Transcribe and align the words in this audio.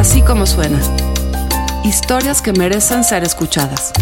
Así 0.00 0.22
como 0.22 0.46
suena. 0.46 0.80
Historias 1.84 2.40
que 2.40 2.54
merecen 2.54 3.04
ser 3.04 3.22
escuchadas. 3.22 3.92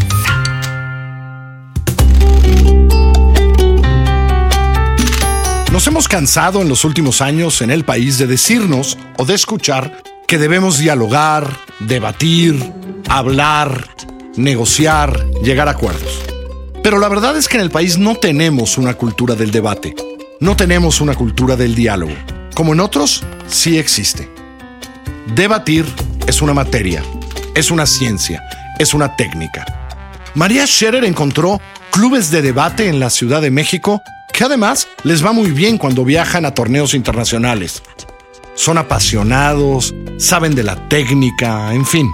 Nos 5.72 5.84
hemos 5.88 6.06
cansado 6.06 6.62
en 6.62 6.69
los 6.69 6.84
últimos 6.84 7.21
años 7.21 7.62
en 7.62 7.72
el 7.72 7.84
país 7.84 8.16
de 8.16 8.29
decirnos 8.29 8.96
o 9.16 9.24
de 9.24 9.34
escuchar 9.34 10.01
que 10.29 10.38
debemos 10.38 10.79
dialogar, 10.79 11.58
debatir, 11.80 12.72
hablar, 13.08 13.88
negociar, 14.37 15.26
llegar 15.42 15.67
a 15.67 15.72
acuerdos. 15.72 16.23
Pero 16.80 17.01
la 17.01 17.09
verdad 17.09 17.37
es 17.37 17.48
que 17.48 17.56
en 17.56 17.65
el 17.65 17.73
país 17.73 17.98
no 17.98 18.15
tenemos 18.15 18.78
una 18.78 18.95
cultura 18.95 19.34
del 19.34 19.51
debate, 19.51 19.96
no 20.38 20.55
tenemos 20.55 21.01
una 21.01 21.16
cultura 21.16 21.56
del 21.56 21.74
diálogo. 21.74 22.15
Como 22.55 22.73
en 22.73 22.78
otros, 22.78 23.24
sí 23.48 23.78
existe. 23.78 24.38
Debatir 25.34 25.84
es 26.27 26.43
una 26.43 26.55
materia, 26.55 27.02
es 27.55 27.71
una 27.71 27.87
ciencia, 27.87 28.43
es 28.79 28.95
una 28.95 29.15
técnica. 29.15 29.65
María 30.35 30.66
Scherer 30.66 31.05
encontró 31.05 31.61
clubes 31.91 32.30
de 32.30 32.43
debate 32.43 32.89
en 32.89 32.98
la 32.98 33.11
Ciudad 33.11 33.43
de 33.43 33.51
México 33.51 34.02
que 34.33 34.45
además 34.45 34.88
les 35.05 35.25
va 35.25 35.33
muy 35.33 35.51
bien 35.51 35.79
cuando 35.79 36.05
viajan 36.05 36.45
a 36.45 36.55
torneos 36.55 36.95
internacionales. 36.95 37.83
Son 38.55 38.79
apasionados, 38.79 39.95
saben 40.19 40.55
de 40.55 40.62
la 40.62 40.88
técnica, 40.88 41.73
en 41.74 41.85
fin. 41.85 42.10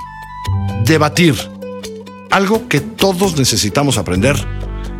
Debatir. 0.84 1.34
Algo 2.30 2.68
que 2.68 2.80
todos 2.80 3.36
necesitamos 3.36 3.96
aprender. 3.96 4.36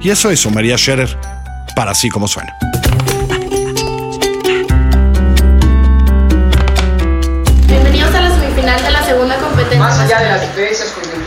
Y 0.01 0.11
eso 0.11 0.31
es 0.31 0.51
María 0.51 0.79
Scherer, 0.79 1.19
para 1.75 1.91
así 1.91 2.09
como 2.09 2.29
suena. 2.29 2.55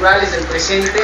Coyunturales 0.07 0.31
del 0.31 0.45
presente, 0.45 0.99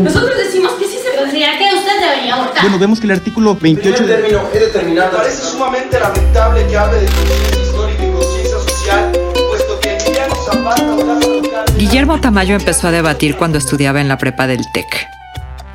Nosotros 0.00 0.38
decimos 0.38 0.72
que 0.72 0.84
sí 0.86 0.98
se 1.02 1.18
podría, 1.18 1.58
que 1.58 1.74
usted 1.74 2.00
debería 2.00 2.36
votar. 2.36 2.62
Bueno, 2.62 2.78
vemos 2.78 3.00
que 3.00 3.06
el 3.06 3.12
artículo 3.12 3.56
28 3.56 4.06
de... 4.06 4.14
término 4.14 4.42
he 4.52 4.58
determinado. 4.58 5.12
Me 5.12 5.18
parece 5.18 5.42
sumamente 5.42 5.98
lamentable 5.98 6.66
que 6.66 6.76
hable 6.76 7.00
de 7.00 7.06
conciencia 7.06 7.62
histórica 7.62 8.04
y 8.04 8.10
conciencia 8.12 8.58
social, 8.58 9.12
puesto 9.48 9.80
que 9.80 9.96
Emiliano 9.96 10.34
Zapata. 10.34 11.74
Guillermo 11.76 12.20
Tamayo 12.20 12.54
empezó 12.54 12.88
a 12.88 12.90
debatir 12.92 13.36
cuando 13.36 13.58
estudiaba 13.58 14.00
en 14.00 14.08
la 14.08 14.18
prepa 14.18 14.46
del 14.46 14.60
TEC. 14.72 15.08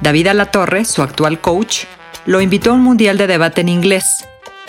David 0.01 0.27
Alatorre, 0.27 0.85
su 0.85 1.01
actual 1.01 1.41
coach, 1.41 1.85
lo 2.25 2.41
invitó 2.41 2.71
a 2.71 2.73
un 2.73 2.81
mundial 2.81 3.17
de 3.17 3.27
debate 3.27 3.61
en 3.61 3.69
inglés, 3.69 4.25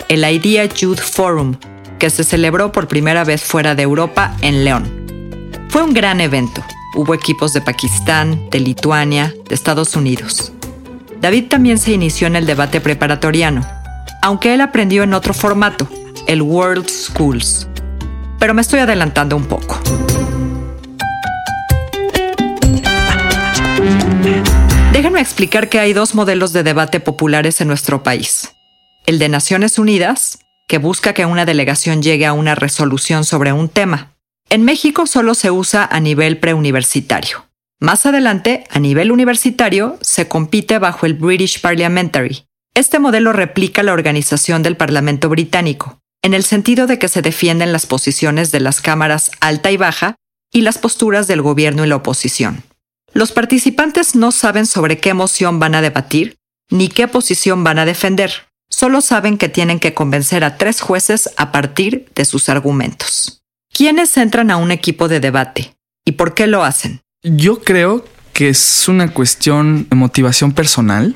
el 0.09 0.25
Idea 0.29 0.65
Youth 0.65 0.99
Forum, 0.99 1.57
que 1.99 2.09
se 2.09 2.23
celebró 2.23 2.71
por 2.71 2.87
primera 2.87 3.23
vez 3.23 3.43
fuera 3.43 3.75
de 3.75 3.83
Europa 3.83 4.35
en 4.41 4.63
León. 4.63 4.96
Fue 5.69 5.83
un 5.83 5.93
gran 5.93 6.21
evento. 6.21 6.63
Hubo 6.95 7.13
equipos 7.13 7.53
de 7.53 7.61
Pakistán, 7.61 8.49
de 8.49 8.59
Lituania, 8.59 9.33
de 9.47 9.53
Estados 9.53 9.95
Unidos. 9.95 10.53
David 11.19 11.47
también 11.49 11.77
se 11.77 11.91
inició 11.91 12.27
en 12.27 12.35
el 12.35 12.45
debate 12.45 12.79
preparatoriano, 12.79 13.65
aunque 14.21 14.53
él 14.53 14.61
aprendió 14.61 15.03
en 15.03 15.13
otro 15.13 15.33
formato, 15.33 15.87
el 16.27 16.41
World 16.41 16.87
Schools. 16.87 17.67
Pero 18.39 18.53
me 18.53 18.61
estoy 18.61 18.79
adelantando 18.79 19.35
un 19.35 19.45
poco. 19.45 19.79
Déjenme 24.93 25.21
explicar 25.21 25.69
que 25.69 25.79
hay 25.79 25.93
dos 25.93 26.15
modelos 26.15 26.53
de 26.53 26.63
debate 26.63 26.99
populares 26.99 27.61
en 27.61 27.67
nuestro 27.67 28.03
país. 28.03 28.53
El 29.05 29.19
de 29.19 29.29
Naciones 29.29 29.77
Unidas, 29.77 30.39
que 30.67 30.77
busca 30.79 31.13
que 31.13 31.25
una 31.25 31.45
delegación 31.45 32.01
llegue 32.01 32.25
a 32.25 32.33
una 32.33 32.55
resolución 32.55 33.25
sobre 33.25 33.53
un 33.53 33.69
tema. 33.69 34.16
En 34.49 34.63
México 34.63 35.07
solo 35.07 35.33
se 35.33 35.51
usa 35.51 35.85
a 35.85 35.99
nivel 35.99 36.39
preuniversitario. 36.39 37.47
Más 37.81 38.05
adelante, 38.05 38.63
a 38.69 38.79
nivel 38.79 39.11
universitario, 39.11 39.97
se 40.01 40.27
compite 40.27 40.79
bajo 40.79 41.05
el 41.05 41.15
British 41.15 41.59
Parliamentary. 41.59 42.45
Este 42.73 42.97
modelo 42.97 43.33
replica 43.33 43.83
la 43.83 43.91
organización 43.93 44.63
del 44.63 44.77
Parlamento 44.77 45.27
británico, 45.29 45.99
en 46.23 46.33
el 46.33 46.43
sentido 46.43 46.87
de 46.87 46.97
que 46.97 47.09
se 47.09 47.21
defienden 47.21 47.73
las 47.73 47.85
posiciones 47.85 48.51
de 48.51 48.61
las 48.61 48.79
cámaras 48.79 49.31
alta 49.41 49.69
y 49.71 49.77
baja 49.77 50.15
y 50.51 50.61
las 50.61 50.77
posturas 50.77 51.27
del 51.27 51.41
gobierno 51.41 51.83
y 51.83 51.89
la 51.89 51.97
oposición. 51.97 52.63
Los 53.13 53.31
participantes 53.31 54.15
no 54.15 54.31
saben 54.31 54.65
sobre 54.65 54.97
qué 54.99 55.13
moción 55.13 55.59
van 55.59 55.75
a 55.75 55.81
debatir 55.81 56.37
ni 56.69 56.89
qué 56.89 57.07
posición 57.07 57.63
van 57.63 57.79
a 57.79 57.85
defender. 57.85 58.31
Solo 58.69 59.01
saben 59.01 59.37
que 59.37 59.49
tienen 59.49 59.79
que 59.79 59.93
convencer 59.93 60.43
a 60.43 60.57
tres 60.57 60.81
jueces 60.81 61.29
a 61.37 61.51
partir 61.51 62.09
de 62.15 62.25
sus 62.25 62.49
argumentos. 62.49 63.41
¿Quiénes 63.77 64.17
entran 64.17 64.49
a 64.49 64.57
un 64.57 64.71
equipo 64.71 65.07
de 65.07 65.19
debate? 65.19 65.75
¿Y 66.03 66.13
por 66.13 66.33
qué 66.33 66.47
lo 66.47 66.63
hacen? 66.63 67.01
Yo 67.21 67.61
creo 67.61 68.03
que 68.33 68.49
es 68.49 68.87
una 68.87 69.09
cuestión 69.09 69.85
de 69.87 69.95
motivación 69.95 70.51
personal. 70.51 71.15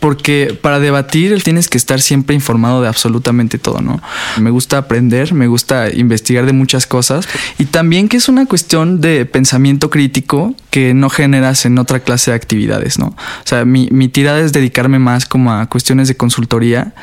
Porque 0.00 0.58
para 0.60 0.78
debatir 0.78 1.42
tienes 1.42 1.68
que 1.68 1.78
estar 1.78 2.00
siempre 2.00 2.34
informado 2.34 2.82
de 2.82 2.88
absolutamente 2.88 3.58
todo, 3.58 3.80
¿no? 3.80 4.02
Me 4.38 4.50
gusta 4.50 4.76
aprender, 4.76 5.32
me 5.32 5.46
gusta 5.46 5.88
investigar 5.90 6.44
de 6.44 6.52
muchas 6.52 6.86
cosas 6.86 7.26
y 7.58 7.64
también 7.64 8.08
que 8.08 8.18
es 8.18 8.28
una 8.28 8.44
cuestión 8.44 9.00
de 9.00 9.24
pensamiento 9.24 9.88
crítico 9.88 10.54
que 10.70 10.92
no 10.92 11.08
generas 11.08 11.64
en 11.64 11.78
otra 11.78 12.00
clase 12.00 12.30
de 12.30 12.36
actividades, 12.36 12.98
¿no? 12.98 13.06
O 13.06 13.46
sea, 13.46 13.64
mi, 13.64 13.88
mi 13.90 14.08
tirada 14.08 14.40
es 14.40 14.52
dedicarme 14.52 14.98
más 14.98 15.24
como 15.24 15.52
a 15.52 15.66
cuestiones 15.66 16.08
de 16.08 16.16
consultoría 16.16 16.94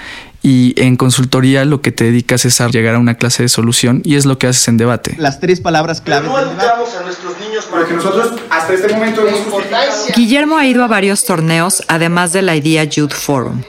y 0.45 0.73
en 0.79 0.97
consultoría 0.97 1.63
lo 1.63 1.81
que 1.81 1.93
te 1.93 2.03
dedicas 2.03 2.43
es 2.43 2.59
a 2.59 2.67
llegar 2.67 2.95
a 2.95 2.99
una 2.99 3.15
clase 3.15 3.43
de 3.43 3.49
solución 3.49 4.01
y 4.03 4.15
es 4.15 4.25
lo 4.25 4.37
que 4.37 4.47
haces 4.47 4.67
en 4.67 4.75
debate. 4.75 5.15
Las 5.17 5.39
tres 5.39 5.61
palabras 5.61 6.01
claves 6.01 6.29
no 6.29 6.37
del 6.37 6.49
debate. 6.49 6.65
educamos 6.65 6.95
a 6.95 7.01
nuestros 7.03 7.39
niños 7.39 7.65
para 7.65 7.87
que 7.87 7.93
nosotros 7.93 8.33
hasta 8.49 8.73
este 8.73 8.93
momento 8.93 9.25
hemos 9.25 9.39
justificado. 9.39 9.91
Guillermo 10.15 10.57
ha 10.57 10.67
ido 10.67 10.83
a 10.83 10.87
varios 10.87 11.23
torneos, 11.23 11.81
además 11.87 12.33
del 12.33 12.53
Idea 12.53 12.83
Youth 12.83 13.13
Forum, 13.13 13.63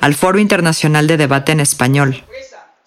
al 0.00 0.14
Foro 0.14 0.38
Internacional 0.38 1.06
de 1.06 1.16
Debate 1.16 1.52
en 1.52 1.60
Español, 1.60 2.22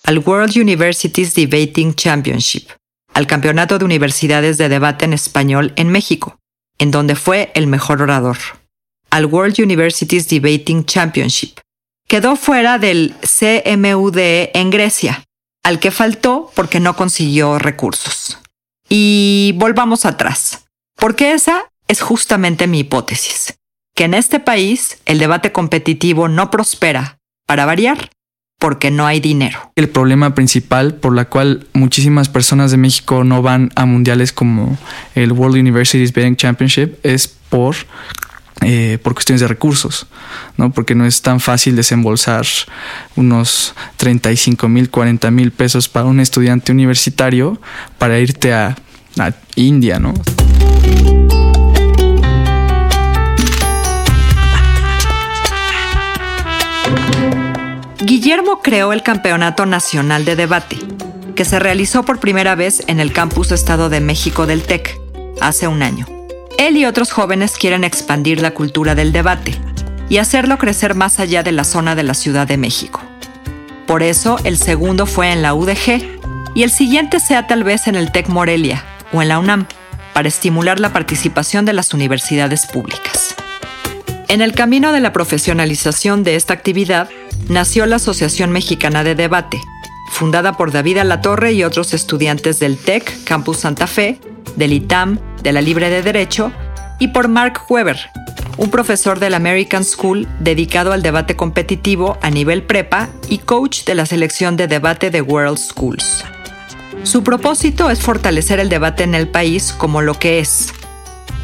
al 0.03 0.19
World 0.19 0.55
Universities 0.55 1.33
Debating 1.33 1.95
Championship, 1.95 2.69
al 3.15 3.25
Campeonato 3.25 3.79
de 3.79 3.85
Universidades 3.85 4.59
de 4.59 4.69
Debate 4.69 5.05
en 5.05 5.13
Español 5.13 5.73
en 5.75 5.89
México, 5.89 6.38
en 6.77 6.91
donde 6.91 7.15
fue 7.15 7.51
el 7.55 7.65
mejor 7.65 8.03
orador, 8.03 8.38
al 9.09 9.25
World 9.25 9.59
Universities 9.59 10.29
Debating 10.29 10.85
Championship. 10.85 11.62
Quedó 12.13 12.35
fuera 12.35 12.78
del 12.78 13.16
CMUDE 13.22 14.51
en 14.53 14.69
Grecia, 14.69 15.24
al 15.63 15.79
que 15.79 15.90
faltó 15.90 16.51
porque 16.56 16.79
no 16.79 16.96
consiguió 16.96 17.57
recursos. 17.57 18.38
Y 18.88 19.56
volvamos 19.56 20.06
atrás, 20.06 20.66
porque 20.96 21.34
esa 21.34 21.72
es 21.88 22.01
justamente 22.01 22.68
mi 22.68 22.81
hipótesis, 22.81 23.56
que 23.96 24.03
en 24.03 24.13
este 24.13 24.40
país 24.40 25.00
el 25.06 25.18
debate 25.18 25.51
competitivo 25.51 26.28
no 26.28 26.51
prospera, 26.51 27.18
para 27.47 27.66
variar, 27.66 28.12
porque 28.59 28.91
no 28.91 29.07
hay 29.07 29.19
dinero. 29.19 29.72
El 29.75 29.90
problema 29.90 30.35
principal 30.35 30.94
por 30.94 31.16
la 31.16 31.25
cual 31.25 31.66
muchísimas 31.74 32.30
personas 32.30 32.69
de 32.69 32.78
México 32.78 33.24
no 33.24 33.41
van 33.41 33.72
a 33.75 33.88
mundiales 33.88 34.31
como 34.31 34.78
el 35.16 35.31
World 35.31 35.57
Universities 35.57 36.13
Debating 36.13 36.35
Championship 36.35 36.94
es 37.01 37.28
por 37.28 37.75
eh, 38.62 39.00
por 39.02 39.14
cuestiones 39.14 39.41
de 39.41 39.47
recursos, 39.47 40.08
¿no? 40.58 40.72
Porque 40.72 40.96
no 40.96 41.06
es 41.06 41.22
tan 41.22 41.40
fácil 41.40 41.75
desembolsar 41.75 42.46
unos 43.16 43.74
35 43.97 44.69
mil, 44.69 44.90
40 44.90 45.31
mil 45.31 45.52
pesos 45.52 45.90
para 45.90 46.06
un 46.06 46.19
estudiante 46.19 46.72
universitario 46.72 47.59
para 47.97 48.19
irte 48.19 48.53
a, 48.53 48.78
a 49.19 49.34
India, 49.56 50.00
¿no? 50.00 50.13
Guillermo 58.00 58.62
creó 58.62 58.94
el 58.94 59.02
Campeonato 59.02 59.66
Nacional 59.66 60.25
de 60.25 60.36
Debate, 60.36 60.78
que 61.36 61.46
se 61.46 61.58
realizó 61.59 62.03
por 62.03 62.19
primera 62.19 62.56
vez 62.56 62.83
en 62.88 63.00
el 63.00 63.12
Campus 63.13 63.51
Estado 63.51 63.89
de 63.89 64.00
México 64.00 64.45
del 64.45 64.63
TEC, 64.63 65.00
hace 65.42 65.68
un 65.68 65.81
año. 65.81 66.23
Él 66.57 66.77
y 66.77 66.85
otros 66.85 67.11
jóvenes 67.11 67.57
quieren 67.57 67.83
expandir 67.83 68.41
la 68.41 68.51
cultura 68.51 68.95
del 68.95 69.11
debate 69.11 69.57
y 70.09 70.17
hacerlo 70.17 70.57
crecer 70.57 70.95
más 70.95 71.19
allá 71.19 71.44
de 71.44 71.51
la 71.51 71.63
zona 71.63 71.95
de 71.95 72.03
la 72.03 72.13
Ciudad 72.13 72.47
de 72.47 72.57
México. 72.57 73.01
Por 73.88 74.03
eso, 74.03 74.38
el 74.44 74.57
segundo 74.57 75.05
fue 75.05 75.31
en 75.31 75.41
la 75.41 75.53
UDG 75.53 76.01
y 76.55 76.63
el 76.63 76.69
siguiente 76.69 77.19
sea 77.19 77.47
tal 77.47 77.63
vez 77.63 77.88
en 77.88 77.95
el 77.95 78.11
TEC 78.11 78.29
Morelia 78.29 78.83
o 79.11 79.21
en 79.21 79.29
la 79.29 79.39
UNAM, 79.39 79.67
para 80.13 80.27
estimular 80.27 80.79
la 80.79 80.94
participación 80.94 81.65
de 81.65 81.73
las 81.73 81.94
universidades 81.94 82.67
públicas. 82.67 83.35
En 84.27 84.41
el 84.41 84.53
camino 84.53 84.91
de 84.91 85.00
la 85.00 85.11
profesionalización 85.11 86.23
de 86.23 86.35
esta 86.35 86.53
actividad, 86.53 87.09
nació 87.50 87.85
la 87.85 87.97
Asociación 87.97 88.51
Mexicana 88.51 89.03
de 89.03 89.15
Debate, 89.15 89.59
fundada 90.11 90.53
por 90.53 90.71
David 90.71 91.00
Alatorre 91.00 91.53
y 91.53 91.63
otros 91.63 91.94
estudiantes 91.94 92.59
del 92.59 92.77
TEC 92.77 93.23
Campus 93.23 93.57
Santa 93.57 93.88
Fe, 93.88 94.19
del 94.55 94.73
ITAM, 94.73 95.19
de 95.44 95.54
la 95.54 95.62
Libre 95.62 95.90
de 95.90 96.01
Derecho, 96.01 96.51
y 97.00 97.10
por 97.10 97.28
Mark 97.28 97.62
Weber, 97.69 98.00
un 98.57 98.69
profesor 98.69 99.19
del 99.19 99.34
American 99.34 99.84
School 99.84 100.28
dedicado 100.40 100.92
al 100.92 101.01
debate 101.01 101.36
competitivo 101.36 102.18
a 102.22 102.30
nivel 102.30 102.63
prepa 102.63 103.10
y 103.28 103.40
coach 103.40 103.84
de 103.84 103.95
la 103.95 104.06
selección 104.06 104.56
de 104.57 104.68
debate 104.68 105.10
de 105.10 105.22
World 105.22 105.57
Schools. 105.57 106.24
Su 107.04 107.24
propósito 107.24 107.90
es 107.90 108.00
fortalecer 108.00 108.60
el 108.60 108.69
debate 108.69 109.04
en 109.04 109.16
el 109.16 109.28
país 109.28 109.74
como 109.78 110.01
lo 110.01 110.13
que 110.13 110.40
es, 110.40 110.74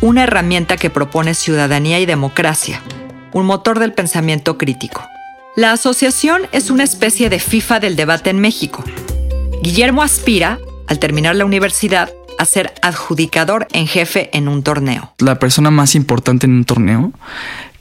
una 0.02 0.24
herramienta 0.24 0.78
que 0.78 0.90
propone 0.90 1.34
ciudadanía 1.34 2.00
y 2.00 2.06
democracia, 2.06 2.82
un 3.34 3.46
motor 3.46 3.80
del 3.80 3.94
pensamiento 3.94 4.58
crítico. 4.58 5.06
La 5.56 5.74
asociación 5.74 6.44
es 6.54 6.70
una 6.70 6.84
especie 6.84 7.30
de 7.30 7.40
FIFA 7.40 7.82
del 7.82 7.96
debate 7.98 8.30
en 8.30 8.40
México. 8.40 8.84
Guillermo 9.62 10.04
aspira, 10.04 10.60
al 10.88 11.00
terminar 11.00 11.36
la 11.36 11.44
universidad, 11.44 12.10
a 12.40 12.46
ser 12.46 12.74
adjudicador 12.82 13.68
en 13.74 13.86
jefe 13.86 14.30
en 14.36 14.48
un 14.48 14.64
torneo. 14.64 15.14
La 15.20 15.38
persona 15.40 15.70
más 15.70 15.94
importante 15.94 16.48
en 16.48 16.54
un 16.54 16.66
torneo 16.66 17.12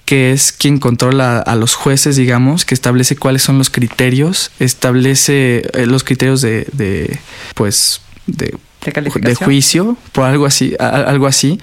que 0.04 0.32
es 0.32 0.52
quien 0.52 0.78
controla 0.78 1.38
a 1.38 1.54
los 1.54 1.74
jueces, 1.74 2.16
digamos, 2.16 2.64
que 2.64 2.74
establece 2.74 3.16
cuáles 3.16 3.42
son 3.42 3.58
los 3.58 3.68
criterios, 3.68 4.50
establece 4.58 5.68
eh, 5.74 5.84
los 5.84 6.02
criterios 6.02 6.40
de, 6.40 6.66
de 6.72 7.18
pues, 7.54 8.00
de 8.26 8.56
de, 8.84 9.34
juicio, 9.34 9.96
por 10.12 10.24
algo 10.24 10.46
así, 10.46 10.74
algo 10.78 11.26
así. 11.26 11.60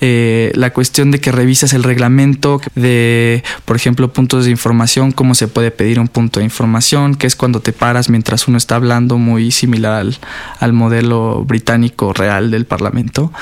Eh, 0.00 0.52
la 0.54 0.72
cuestión 0.72 1.10
de 1.10 1.20
que 1.20 1.32
revisas 1.32 1.72
el 1.72 1.82
reglamento 1.82 2.60
de, 2.74 3.42
por 3.64 3.76
ejemplo, 3.76 4.12
puntos 4.12 4.44
de 4.44 4.50
información, 4.50 5.12
cómo 5.12 5.34
se 5.34 5.48
puede 5.48 5.70
pedir 5.70 5.98
un 5.98 6.08
punto 6.08 6.40
de 6.40 6.44
información, 6.44 7.14
que 7.14 7.26
es 7.26 7.36
cuando 7.36 7.60
te 7.60 7.72
paras 7.72 8.10
mientras 8.10 8.48
uno 8.48 8.58
está 8.58 8.76
hablando, 8.76 9.18
muy 9.18 9.50
similar 9.50 9.94
al, 9.94 10.18
al 10.60 10.72
modelo 10.72 11.44
británico 11.44 12.12
real 12.12 12.50
del 12.50 12.66
Parlamento. 12.66 13.32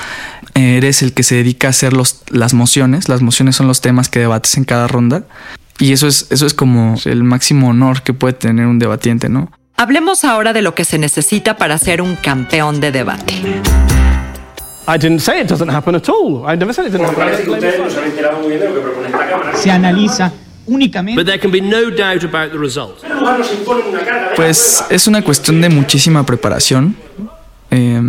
eres 0.53 1.01
el 1.01 1.13
que 1.13 1.23
se 1.23 1.35
dedica 1.35 1.67
a 1.67 1.69
hacer 1.71 1.93
los, 1.93 2.21
las 2.29 2.53
mociones. 2.53 3.09
Las 3.09 3.21
mociones 3.21 3.55
son 3.55 3.67
los 3.67 3.81
temas 3.81 4.09
que 4.09 4.19
debates 4.19 4.57
en 4.57 4.63
cada 4.63 4.87
ronda. 4.87 5.25
Y 5.79 5.91
eso 5.91 6.07
es, 6.07 6.27
eso 6.31 6.45
es 6.45 6.53
como 6.53 6.95
el 7.05 7.23
máximo 7.23 7.69
honor 7.69 8.01
que 8.01 8.13
puede 8.13 8.33
tener 8.33 8.65
un 8.65 8.79
debatiente, 8.79 9.29
¿no? 9.29 9.51
Hablemos 9.79 10.23
ahora 10.23 10.53
de 10.53 10.63
lo 10.63 10.73
que 10.73 10.83
se 10.85 10.97
necesita 10.97 11.55
para 11.55 11.77
ser 11.77 12.01
un 12.01 12.15
campeón 12.15 12.79
de 12.79 12.91
debate. 12.91 13.61
Se 19.53 19.69
analiza 19.69 20.31
únicamente. 20.65 21.21
Pues 24.35 24.83
es 24.89 25.05
una 25.05 25.21
cuestión 25.21 25.61
de 25.61 25.69
muchísima 25.69 26.25
preparación. 26.25 26.95
Eh, 27.69 28.01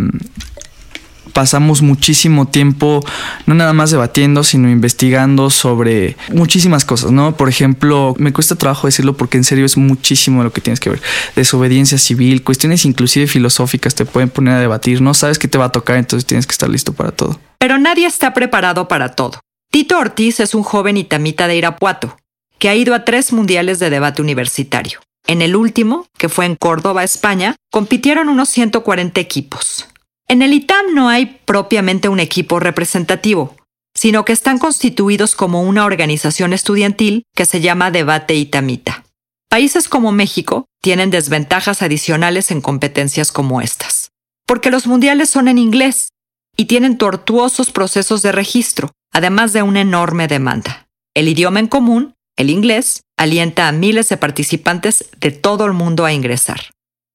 pasamos 1.39 1.81
muchísimo 1.81 2.49
tiempo 2.49 2.99
no 3.45 3.55
nada 3.55 3.71
más 3.71 3.91
debatiendo, 3.91 4.43
sino 4.43 4.69
investigando 4.69 5.49
sobre 5.49 6.17
muchísimas 6.33 6.83
cosas, 6.83 7.11
¿no? 7.11 7.37
Por 7.37 7.47
ejemplo, 7.47 8.13
me 8.17 8.33
cuesta 8.33 8.57
trabajo 8.57 8.87
decirlo 8.87 9.15
porque 9.15 9.37
en 9.37 9.45
serio 9.45 9.63
es 9.63 9.77
muchísimo 9.77 10.43
lo 10.43 10.51
que 10.51 10.59
tienes 10.59 10.81
que 10.81 10.89
ver. 10.89 11.01
Desobediencia 11.37 11.97
civil, 11.97 12.43
cuestiones 12.43 12.83
inclusive 12.83 13.25
filosóficas 13.25 13.95
te 13.95 14.03
pueden 14.03 14.29
poner 14.29 14.55
a 14.55 14.59
debatir, 14.59 14.99
no 14.99 15.13
sabes 15.13 15.39
qué 15.39 15.47
te 15.47 15.57
va 15.57 15.65
a 15.65 15.71
tocar, 15.71 15.95
entonces 15.95 16.27
tienes 16.27 16.45
que 16.45 16.51
estar 16.51 16.67
listo 16.67 16.91
para 16.91 17.13
todo. 17.13 17.39
Pero 17.57 17.77
nadie 17.77 18.05
está 18.05 18.33
preparado 18.33 18.89
para 18.89 19.15
todo. 19.15 19.39
Tito 19.71 19.97
Ortiz 19.97 20.41
es 20.41 20.53
un 20.53 20.63
joven 20.63 20.97
itamita 20.97 21.47
de 21.47 21.55
Irapuato, 21.55 22.17
que 22.57 22.67
ha 22.67 22.75
ido 22.75 22.93
a 22.93 23.05
tres 23.05 23.31
mundiales 23.31 23.79
de 23.79 23.89
debate 23.89 24.21
universitario. 24.21 24.99
En 25.25 25.41
el 25.41 25.55
último, 25.55 26.05
que 26.17 26.27
fue 26.27 26.45
en 26.47 26.57
Córdoba, 26.57 27.05
España, 27.05 27.55
compitieron 27.71 28.27
unos 28.27 28.49
140 28.49 29.21
equipos. 29.21 29.87
En 30.29 30.43
el 30.43 30.53
ITAM 30.53 30.93
no 30.93 31.09
hay 31.09 31.41
propiamente 31.45 32.07
un 32.07 32.19
equipo 32.19 32.59
representativo, 32.59 33.55
sino 33.95 34.25
que 34.25 34.31
están 34.31 34.59
constituidos 34.59 35.33
como 35.33 35.63
una 35.63 35.85
organización 35.85 36.53
estudiantil 36.53 37.23
que 37.35 37.47
se 37.47 37.61
llama 37.61 37.89
Debate 37.89 38.35
Itamita. 38.35 39.05
Países 39.49 39.89
como 39.89 40.11
México 40.11 40.67
tienen 40.83 41.09
desventajas 41.09 41.81
adicionales 41.81 42.51
en 42.51 42.61
competencias 42.61 43.31
como 43.31 43.59
estas, 43.59 44.11
porque 44.45 44.69
los 44.69 44.85
mundiales 44.85 45.31
son 45.31 45.47
en 45.47 45.57
inglés 45.57 46.09
y 46.55 46.65
tienen 46.65 46.99
tortuosos 46.99 47.71
procesos 47.71 48.21
de 48.21 48.31
registro, 48.31 48.91
además 49.11 49.51
de 49.51 49.63
una 49.63 49.81
enorme 49.81 50.27
demanda. 50.27 50.87
El 51.15 51.27
idioma 51.27 51.59
en 51.59 51.67
común, 51.67 52.13
el 52.37 52.51
inglés, 52.51 53.01
alienta 53.17 53.67
a 53.67 53.71
miles 53.71 54.09
de 54.09 54.17
participantes 54.17 55.09
de 55.17 55.31
todo 55.31 55.65
el 55.65 55.73
mundo 55.73 56.05
a 56.05 56.13
ingresar. 56.13 56.69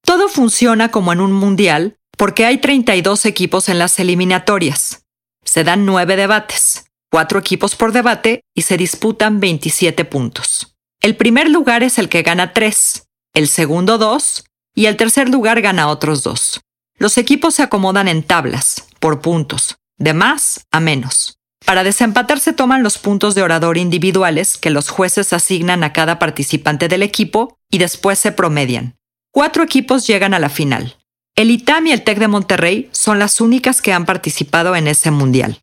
Todo 0.04 0.28
funciona 0.28 0.90
como 0.90 1.12
en 1.12 1.20
un 1.20 1.32
mundial 1.32 1.96
porque 2.16 2.46
hay 2.46 2.58
32 2.58 3.24
equipos 3.26 3.68
en 3.68 3.78
las 3.78 3.98
eliminatorias. 3.98 5.04
Se 5.44 5.64
dan 5.64 5.86
nueve 5.86 6.16
debates, 6.16 6.86
cuatro 7.10 7.38
equipos 7.38 7.76
por 7.76 7.92
debate 7.92 8.42
y 8.54 8.62
se 8.62 8.76
disputan 8.76 9.40
27 9.40 10.04
puntos. 10.04 10.76
El 11.00 11.16
primer 11.16 11.50
lugar 11.50 11.82
es 11.82 11.98
el 11.98 12.08
que 12.08 12.22
gana 12.22 12.52
tres, 12.52 13.08
el 13.34 13.48
segundo 13.48 13.98
dos 13.98 14.44
y 14.74 14.86
el 14.86 14.96
tercer 14.96 15.28
lugar 15.28 15.60
gana 15.60 15.88
otros 15.88 16.22
dos. 16.22 16.60
Los 16.98 17.18
equipos 17.18 17.54
se 17.54 17.62
acomodan 17.62 18.08
en 18.08 18.22
tablas, 18.22 18.86
por 19.00 19.20
puntos, 19.20 19.76
de 19.98 20.14
más 20.14 20.66
a 20.70 20.80
menos. 20.80 21.38
Para 21.64 21.82
desempatar 21.82 22.40
se 22.40 22.52
toman 22.52 22.82
los 22.82 22.98
puntos 22.98 23.34
de 23.34 23.42
orador 23.42 23.78
individuales 23.78 24.56
que 24.58 24.70
los 24.70 24.90
jueces 24.90 25.32
asignan 25.32 25.82
a 25.82 25.92
cada 25.92 26.18
participante 26.18 26.88
del 26.88 27.02
equipo 27.02 27.58
y 27.70 27.78
después 27.78 28.18
se 28.18 28.32
promedian. 28.32 28.96
Cuatro 29.30 29.62
equipos 29.62 30.06
llegan 30.06 30.34
a 30.34 30.38
la 30.38 30.48
final. 30.48 30.96
El 31.36 31.50
ITAM 31.50 31.88
y 31.88 31.90
el 31.90 32.02
TEC 32.02 32.20
de 32.20 32.28
Monterrey 32.28 32.88
son 32.92 33.18
las 33.18 33.40
únicas 33.40 33.82
que 33.82 33.92
han 33.92 34.06
participado 34.06 34.76
en 34.76 34.86
ese 34.86 35.10
mundial. 35.10 35.58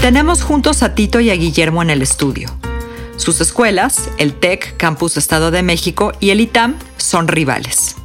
Tenemos 0.00 0.42
juntos 0.42 0.82
a 0.82 0.94
Tito 0.94 1.20
y 1.20 1.28
a 1.28 1.34
Guillermo 1.34 1.82
en 1.82 1.90
el 1.90 2.00
estudio. 2.00 2.48
Sus 3.18 3.42
escuelas, 3.42 4.08
el 4.16 4.32
TEC, 4.32 4.78
Campus 4.78 5.18
Estado 5.18 5.50
de 5.50 5.62
México 5.62 6.12
y 6.18 6.30
el 6.30 6.40
ITAM, 6.40 6.76
son 6.96 7.28
rivales. 7.28 7.96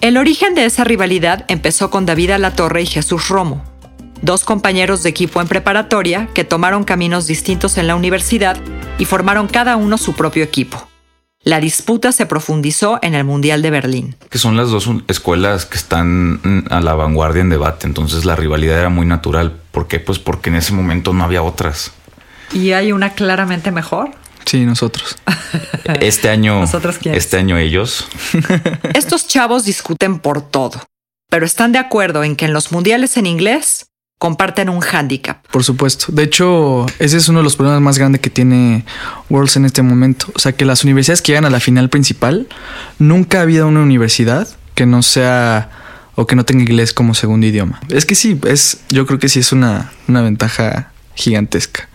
El 0.00 0.16
origen 0.16 0.54
de 0.54 0.64
esa 0.64 0.84
rivalidad 0.84 1.44
empezó 1.48 1.90
con 1.90 2.06
David 2.06 2.30
Alatorre 2.30 2.80
y 2.80 2.86
Jesús 2.86 3.28
Romo, 3.28 3.62
dos 4.22 4.44
compañeros 4.44 5.02
de 5.02 5.10
equipo 5.10 5.42
en 5.42 5.48
preparatoria 5.48 6.28
que 6.32 6.44
tomaron 6.44 6.84
caminos 6.84 7.26
distintos 7.26 7.76
en 7.76 7.88
la 7.88 7.94
universidad 7.94 8.56
y 8.98 9.04
formaron 9.04 9.48
cada 9.48 9.76
uno 9.76 9.98
su 9.98 10.14
propio 10.14 10.44
equipo. 10.44 10.88
La 11.44 11.60
disputa 11.60 12.10
se 12.10 12.24
profundizó 12.24 12.98
en 13.02 13.14
el 13.14 13.24
Mundial 13.24 13.60
de 13.60 13.70
Berlín. 13.70 14.16
Que 14.30 14.38
son 14.38 14.56
las 14.56 14.70
dos 14.70 14.88
escuelas 15.08 15.66
que 15.66 15.76
están 15.76 16.64
a 16.70 16.80
la 16.80 16.94
vanguardia 16.94 17.42
en 17.42 17.50
debate, 17.50 17.86
entonces 17.86 18.24
la 18.24 18.34
rivalidad 18.34 18.78
era 18.78 18.88
muy 18.88 19.04
natural. 19.04 19.54
¿Por 19.70 19.86
qué? 19.86 20.00
Pues 20.00 20.18
porque 20.18 20.48
en 20.48 20.56
ese 20.56 20.72
momento 20.72 21.12
no 21.12 21.22
había 21.22 21.42
otras. 21.42 21.92
¿Y 22.54 22.72
hay 22.72 22.92
una 22.92 23.10
claramente 23.10 23.70
mejor? 23.70 24.10
Sí, 24.46 24.64
nosotros. 24.64 25.16
Este 26.00 26.30
año. 26.30 26.60
¿Nosotros 26.60 26.98
Este 27.04 27.36
año 27.36 27.58
ellos. 27.58 28.08
Estos 28.94 29.28
chavos 29.28 29.66
discuten 29.66 30.18
por 30.18 30.40
todo, 30.40 30.82
pero 31.28 31.44
están 31.44 31.72
de 31.72 31.78
acuerdo 31.78 32.24
en 32.24 32.36
que 32.36 32.46
en 32.46 32.54
los 32.54 32.72
mundiales 32.72 33.18
en 33.18 33.26
inglés 33.26 33.86
comparten 34.24 34.70
un 34.70 34.80
hándicap. 34.80 35.46
Por 35.48 35.64
supuesto. 35.64 36.06
De 36.08 36.22
hecho, 36.22 36.86
ese 36.98 37.18
es 37.18 37.28
uno 37.28 37.40
de 37.40 37.44
los 37.44 37.56
problemas 37.56 37.82
más 37.82 37.98
grandes 37.98 38.22
que 38.22 38.30
tiene 38.30 38.86
Worlds 39.28 39.56
en 39.56 39.66
este 39.66 39.82
momento. 39.82 40.28
O 40.34 40.38
sea, 40.38 40.52
que 40.52 40.64
las 40.64 40.82
universidades 40.82 41.20
que 41.20 41.32
llegan 41.32 41.44
a 41.44 41.50
la 41.50 41.60
final 41.60 41.90
principal, 41.90 42.48
nunca 42.98 43.40
ha 43.40 43.42
habido 43.42 43.68
una 43.68 43.82
universidad 43.82 44.48
que 44.74 44.86
no 44.86 45.02
sea 45.02 45.68
o 46.14 46.26
que 46.26 46.36
no 46.36 46.46
tenga 46.46 46.62
inglés 46.62 46.94
como 46.94 47.12
segundo 47.12 47.46
idioma. 47.46 47.80
Es 47.90 48.06
que 48.06 48.14
sí, 48.14 48.40
es, 48.46 48.78
yo 48.88 49.04
creo 49.04 49.18
que 49.18 49.28
sí 49.28 49.40
es 49.40 49.52
una, 49.52 49.92
una 50.08 50.22
ventaja 50.22 50.90
gigantesca 51.14 51.90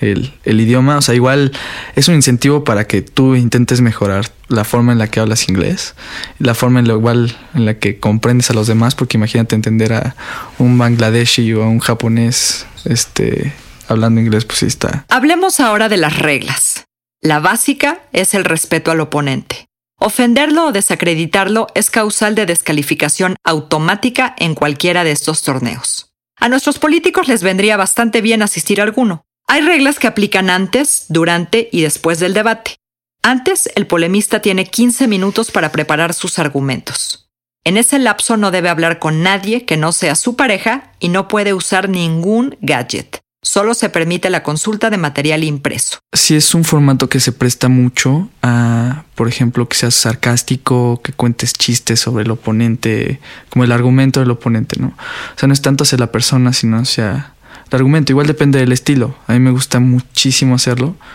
el, 0.00 0.32
idioma. 0.44 0.98
O 0.98 1.02
sea, 1.02 1.14
igual 1.14 1.52
es 1.94 2.08
un 2.08 2.14
incentivo 2.14 2.64
para 2.64 2.86
que 2.86 3.02
tú 3.02 3.34
intentes 3.34 3.80
mejorar 3.80 4.30
la 4.48 4.64
forma 4.64 4.92
en 4.92 4.98
la 4.98 5.08
que 5.08 5.20
hablas 5.20 5.48
inglés, 5.48 5.94
la 6.38 6.54
forma 6.54 6.80
en 6.80 6.88
la 6.88 6.94
igual 6.94 7.36
en 7.54 7.66
la 7.66 7.78
que 7.78 7.98
comprendes 7.98 8.50
a 8.50 8.54
los 8.54 8.66
demás, 8.66 8.94
porque 8.94 9.16
imagínate 9.16 9.54
entender 9.54 9.92
a 9.92 10.16
un 10.58 10.78
bangladeshi 10.78 11.52
o 11.54 11.62
a 11.62 11.68
un 11.68 11.80
japonés 11.80 12.66
este, 12.84 13.52
hablando 13.88 14.20
inglés, 14.20 14.44
pues 14.44 14.62
está. 14.62 15.04
Hablemos 15.08 15.60
ahora 15.60 15.88
de 15.88 15.96
las 15.96 16.18
reglas. 16.18 16.84
La 17.20 17.40
básica 17.40 18.00
es 18.12 18.34
el 18.34 18.44
respeto 18.44 18.90
al 18.90 19.00
oponente. 19.00 19.66
Ofenderlo 19.98 20.66
o 20.66 20.72
desacreditarlo 20.72 21.68
es 21.74 21.90
causal 21.90 22.34
de 22.34 22.44
descalificación 22.44 23.36
automática 23.42 24.34
en 24.38 24.54
cualquiera 24.54 25.04
de 25.04 25.12
estos 25.12 25.42
torneos. 25.42 26.12
A 26.38 26.50
nuestros 26.50 26.78
políticos 26.78 27.28
les 27.28 27.42
vendría 27.42 27.78
bastante 27.78 28.20
bien 28.20 28.42
asistir 28.42 28.80
a 28.80 28.84
alguno, 28.84 29.24
hay 29.46 29.60
reglas 29.62 29.98
que 29.98 30.06
aplican 30.06 30.50
antes, 30.50 31.06
durante 31.08 31.68
y 31.70 31.82
después 31.82 32.18
del 32.18 32.34
debate. 32.34 32.76
Antes, 33.22 33.68
el 33.74 33.86
polemista 33.86 34.40
tiene 34.40 34.66
15 34.66 35.08
minutos 35.08 35.50
para 35.50 35.72
preparar 35.72 36.14
sus 36.14 36.38
argumentos. 36.38 37.28
En 37.64 37.76
ese 37.76 37.98
lapso 37.98 38.36
no 38.36 38.52
debe 38.52 38.68
hablar 38.68 38.98
con 38.98 39.22
nadie 39.22 39.64
que 39.64 39.76
no 39.76 39.92
sea 39.92 40.14
su 40.14 40.36
pareja 40.36 40.92
y 41.00 41.08
no 41.08 41.26
puede 41.26 41.52
usar 41.54 41.88
ningún 41.88 42.56
gadget. 42.60 43.20
Solo 43.42 43.74
se 43.74 43.88
permite 43.88 44.28
la 44.28 44.42
consulta 44.42 44.90
de 44.90 44.98
material 44.98 45.44
impreso. 45.44 45.98
Si 46.12 46.34
es 46.34 46.52
un 46.54 46.64
formato 46.64 47.08
que 47.08 47.20
se 47.20 47.30
presta 47.30 47.68
mucho 47.68 48.28
a, 48.42 49.04
por 49.14 49.28
ejemplo, 49.28 49.68
que 49.68 49.76
seas 49.76 49.94
sarcástico, 49.94 51.00
que 51.02 51.12
cuentes 51.12 51.52
chistes 51.52 52.00
sobre 52.00 52.24
el 52.24 52.30
oponente, 52.32 53.20
como 53.50 53.64
el 53.64 53.70
argumento 53.70 54.18
del 54.18 54.32
oponente, 54.32 54.80
¿no? 54.80 54.88
O 54.88 55.38
sea, 55.38 55.46
no 55.46 55.52
es 55.52 55.62
tanto 55.62 55.84
hacia 55.84 55.98
la 55.98 56.10
persona, 56.10 56.52
sino 56.52 56.78
hacia 56.78 57.34
el 57.70 57.76
argumento. 57.76 58.12
Igual 58.12 58.26
depende 58.26 58.58
del 58.58 58.72
estilo. 58.72 59.16
A 59.26 59.32
mí 59.32 59.40
me 59.40 59.50
gusta 59.50 59.80
muchísimo 59.80 60.54
hacerlo. 60.54 60.96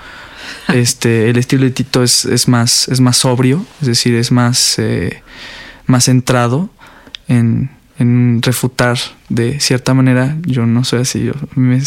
Este, 0.68 1.30
el 1.30 1.38
estilo 1.38 1.64
de 1.64 1.72
Tito 1.72 2.04
es, 2.04 2.26
es, 2.26 2.48
más, 2.48 2.88
es 2.88 3.00
más 3.00 3.18
sobrio, 3.18 3.66
es 3.82 3.88
decir, 3.88 4.16
es 4.16 4.32
más, 4.32 4.78
eh, 4.80 5.22
más 5.86 6.06
centrado 6.06 6.70
en, 7.28 7.72
en 8.00 8.42
refutar 8.42 8.98
de 9.30 9.60
cierta 9.60 9.94
manera. 9.94 10.38
Yo 10.46 10.66
no 10.66 10.84
soy 10.84 11.02
así. 11.02 11.24
Yo, 11.26 11.34
me, 11.56 11.82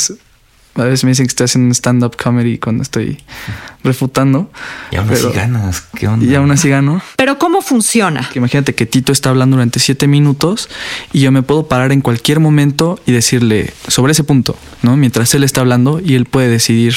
a 0.76 0.84
veces 0.84 1.04
me 1.04 1.10
dicen 1.10 1.26
que 1.26 1.30
estoy 1.30 1.44
haciendo 1.44 1.72
stand-up 1.74 2.16
comedy 2.16 2.58
cuando 2.58 2.82
estoy 2.82 3.18
refutando. 3.84 4.50
Y 4.90 4.96
aún 4.96 5.10
así 5.10 5.28
ganas. 5.28 5.82
¿Qué 5.94 6.08
onda? 6.08 6.26
Y 6.26 6.34
aún 6.34 6.50
así 6.50 6.68
gano. 6.68 7.02
Pero 7.16 7.38
¿cómo 7.38 7.62
funciona? 7.62 8.28
Que 8.32 8.38
imagínate 8.38 8.74
que 8.74 8.86
Tito 8.86 9.12
está 9.12 9.30
hablando 9.30 9.56
durante 9.56 9.78
siete 9.78 10.06
minutos 10.08 10.68
y 11.12 11.20
yo 11.20 11.30
me 11.30 11.42
puedo 11.42 11.68
parar 11.68 11.92
en 11.92 12.00
cualquier 12.00 12.40
momento 12.40 12.98
y 13.06 13.12
decirle 13.12 13.72
sobre 13.86 14.12
ese 14.12 14.24
punto, 14.24 14.56
¿no? 14.82 14.96
Mientras 14.96 15.34
él 15.34 15.44
está 15.44 15.60
hablando 15.60 16.00
y 16.00 16.14
él 16.14 16.24
puede 16.24 16.48
decidir 16.48 16.94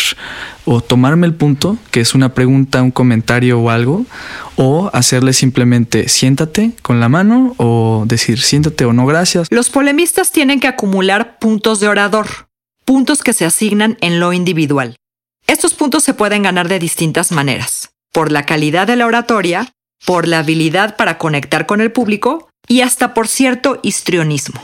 o 0.66 0.82
tomarme 0.82 1.28
el 1.28 1.34
punto, 1.34 1.78
que 1.92 2.02
es 2.02 2.16
una 2.16 2.34
pregunta, 2.34 2.82
un 2.82 2.92
comentario 2.92 3.60
o 3.60 3.70
algo, 3.70 4.06
o 4.56 4.90
hacerle 4.94 5.34
simplemente 5.34 6.10
siéntate 6.10 6.72
con 6.82 7.00
la 7.00 7.10
mano 7.10 7.54
o 7.58 8.04
decir 8.06 8.42
siéntate 8.42 8.86
o 8.86 8.94
no 8.94 9.06
gracias. 9.06 9.48
Los 9.50 9.70
polemistas 9.70 10.32
tienen 10.32 10.60
que 10.60 10.68
acumular 10.68 11.38
puntos 11.40 11.80
de 11.80 11.88
orador, 11.88 12.47
puntos 12.88 13.22
que 13.22 13.34
se 13.34 13.44
asignan 13.44 13.98
en 14.00 14.22
lo 14.22 14.32
individual. 14.32 14.96
Estos 15.46 15.74
puntos 15.74 16.06
se 16.06 16.14
pueden 16.14 16.44
ganar 16.44 16.70
de 16.70 16.80
distintas 16.80 17.34
maneras, 17.34 17.90
por 18.14 18.32
la 18.32 18.46
calidad 18.46 18.88
de 18.88 18.96
la 18.96 19.06
oratoria, 19.06 19.74
por 20.06 20.26
la 20.26 20.40
habilidad 20.40 20.96
para 20.96 21.18
conectar 21.18 21.66
con 21.66 21.82
el 21.82 21.92
público 21.92 22.48
y 22.66 22.80
hasta 22.82 23.14
por 23.14 23.28
cierto 23.28 23.82
histrionismo. 23.84 24.62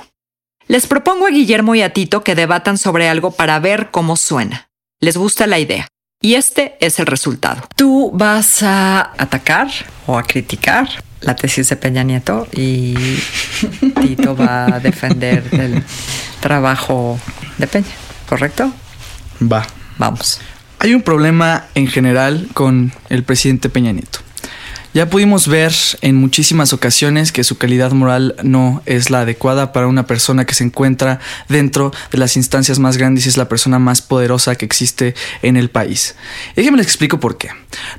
Les 0.67 0.87
propongo 0.87 1.27
a 1.27 1.31
Guillermo 1.31 1.75
y 1.75 1.81
a 1.81 1.91
Tito 1.91 2.23
que 2.23 2.33
debatan 2.33 2.77
sobre 2.77 3.09
algo 3.09 3.31
para 3.31 3.59
ver 3.59 3.91
cómo 3.91 4.15
suena. 4.15 4.69
¿Les 5.01 5.17
gusta 5.17 5.45
la 5.45 5.59
idea? 5.59 5.89
Y 6.21 6.35
este 6.35 6.77
es 6.79 6.99
el 6.99 7.07
resultado. 7.07 7.67
Tú 7.75 8.09
vas 8.13 8.63
a 8.63 9.11
atacar 9.17 9.67
o 10.07 10.17
a 10.17 10.23
criticar 10.23 10.87
la 11.19 11.35
tesis 11.35 11.67
de 11.67 11.75
Peña 11.75 12.03
Nieto 12.03 12.47
y 12.53 12.93
Tito 14.01 14.33
va 14.33 14.75
a 14.75 14.79
defender 14.79 15.43
el 15.51 15.83
trabajo 16.39 17.19
de 17.57 17.67
Peña, 17.67 17.95
¿correcto? 18.33 18.73
Va. 19.43 19.63
Vamos. 19.99 20.41
Hay 20.79 20.95
un 20.95 21.03
problema 21.03 21.65
en 21.75 21.85
general 21.85 22.47
con 22.55 22.91
el 23.09 23.23
presidente 23.23 23.69
Peña 23.69 23.91
Nieto. 23.91 24.22
Ya 24.93 25.09
pudimos 25.09 25.47
ver 25.47 25.73
en 26.01 26.17
muchísimas 26.17 26.71
ocasiones 26.71 27.31
que 27.31 27.43
su 27.43 27.57
calidad 27.57 27.93
moral 27.93 28.35
no 28.43 28.83
es 28.85 29.09
la 29.09 29.21
adecuada 29.21 29.73
para 29.73 29.87
una 29.87 30.05
persona 30.05 30.45
que 30.45 30.53
se 30.53 30.63
encuentra 30.63 31.19
dentro 31.49 31.91
de 32.11 32.19
las 32.19 32.37
instancias 32.37 32.77
más 32.77 32.97
grandes 32.97 33.25
y 33.25 33.29
es 33.29 33.37
la 33.37 33.49
persona 33.49 33.79
más 33.79 34.03
poderosa 34.03 34.53
que 34.53 34.65
existe 34.65 35.15
en 35.41 35.57
el 35.57 35.71
país. 35.71 36.13
Déjenme 36.55 36.77
les 36.77 36.85
explico 36.85 37.19
por 37.19 37.39
qué. 37.39 37.49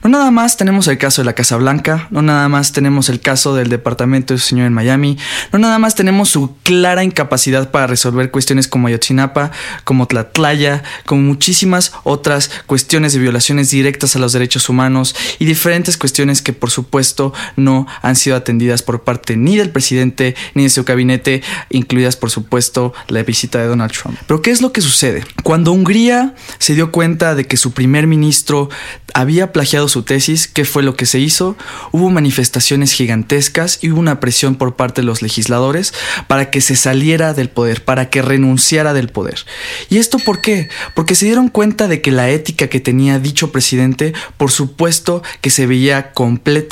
No 0.05 0.11
nada 0.11 0.31
más 0.31 0.57
tenemos 0.57 0.87
el 0.87 0.97
caso 0.97 1.21
de 1.21 1.27
la 1.27 1.33
Casa 1.33 1.57
Blanca, 1.57 2.07
no 2.13 2.23
nada 2.23 2.49
más 2.49 2.71
tenemos 2.71 3.09
el 3.09 3.19
caso 3.19 3.57
del 3.57 3.71
departamento 3.71 4.33
de 4.33 4.39
su 4.39 4.47
señor 4.47 4.69
en 4.69 4.73
Miami, 4.73 5.19
no 5.51 5.59
nada 5.59 5.81
más 5.81 5.97
tenemos 5.97 6.29
su 6.29 6.57
clara 6.63 7.03
incapacidad 7.03 7.73
para 7.73 7.89
resolver 7.89 8.31
cuestiones 8.31 8.69
como 8.69 8.87
Ayotzinapa, 8.87 9.51
como 9.83 10.07
Tlatlaya, 10.07 10.85
como 11.07 11.23
muchísimas 11.23 11.93
otras 12.05 12.53
cuestiones 12.67 13.15
de 13.15 13.19
violaciones 13.19 13.71
directas 13.71 14.15
a 14.15 14.21
los 14.21 14.33
derechos 14.33 14.69
humanos 14.69 15.17
y 15.41 15.45
diferentes 15.45 15.97
cuestiones 15.97 16.41
que 16.41 16.53
por 16.53 16.71
supuesto 16.85 17.33
no 17.57 17.87
han 18.03 18.15
sido 18.15 18.37
atendidas 18.37 18.83
por 18.83 19.03
parte 19.05 19.37
ni 19.37 19.57
del 19.57 19.71
presidente 19.71 20.37
ni 20.55 20.65
de 20.65 20.71
su 20.71 20.85
gabinete, 20.85 21.43
incluidas 21.71 22.17
por 22.17 22.31
supuesto 22.31 22.93
la 23.09 23.23
visita 23.23 23.59
de 23.59 23.67
Donald 23.67 23.93
Trump. 23.93 24.19
Pero 24.27 24.43
¿qué 24.43 24.51
es 24.51 24.61
lo 24.61 24.73
que 24.73 24.83
sucede? 24.83 25.25
Cuando 25.43 25.73
Hungría 25.73 26.35
se 26.59 26.75
dio 26.75 26.93
cuenta 26.93 27.35
de 27.35 27.47
que 27.47 27.57
su 27.57 27.73
primer 27.73 28.07
ministro 28.07 28.69
había 29.15 29.53
plagiado 29.53 29.89
su 29.89 30.03
tesis, 30.03 30.49
¿qué 30.49 30.65
fue 30.65 30.83
lo 30.83 30.97
que 30.97 31.07
se 31.07 31.21
hizo? 31.21 31.57
Hubo 31.93 32.11
manifestaciones 32.11 32.93
gigantescas 32.93 33.79
y 33.81 33.91
hubo 33.91 34.01
una 34.01 34.21
presión 34.21 34.57
por 34.57 34.77
parte 34.77 35.01
de 35.01 35.07
los 35.07 35.23
legisladores 35.23 35.95
para 36.27 36.51
que 36.51 36.61
se 36.61 36.77
saliera 36.77 37.33
del 37.33 37.49
poder, 37.49 37.85
para 37.85 38.11
que 38.11 38.23
renunciara 38.23 38.93
del 38.93 39.09
poder. 39.09 39.47
¿Y 39.89 39.99
esto 39.99 40.19
por 40.19 40.41
qué? 40.41 40.69
Porque 40.95 41.15
se 41.15 41.27
dieron 41.27 41.49
cuenta 41.49 41.89
de 41.89 42.01
que 42.01 42.11
la 42.11 42.29
ética 42.29 42.69
que 42.69 42.81
tenía 42.81 43.19
dicho 43.19 43.53
presidente, 43.53 44.13
por 44.37 44.51
supuesto 44.51 45.23
que 45.41 45.51
se 45.51 45.67
veía 45.67 46.13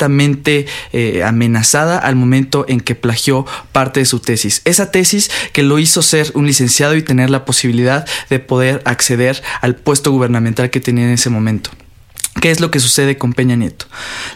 eh, 0.09 1.23
amenazada 1.23 1.97
al 1.97 2.15
momento 2.15 2.65
en 2.67 2.79
que 2.79 2.95
plagió 2.95 3.45
parte 3.71 3.99
de 3.99 4.05
su 4.05 4.19
tesis. 4.19 4.61
Esa 4.65 4.91
tesis 4.91 5.29
que 5.51 5.63
lo 5.63 5.79
hizo 5.79 6.01
ser 6.01 6.31
un 6.33 6.45
licenciado 6.45 6.95
y 6.95 7.01
tener 7.01 7.29
la 7.29 7.45
posibilidad 7.45 8.05
de 8.29 8.39
poder 8.39 8.81
acceder 8.85 9.41
al 9.61 9.75
puesto 9.75 10.11
gubernamental 10.11 10.69
que 10.69 10.79
tenía 10.79 11.05
en 11.05 11.11
ese 11.11 11.29
momento. 11.29 11.69
¿Qué 12.41 12.51
es 12.51 12.59
lo 12.59 12.71
que 12.71 12.79
sucede 12.79 13.17
con 13.17 13.33
Peña 13.33 13.55
Nieto? 13.55 13.85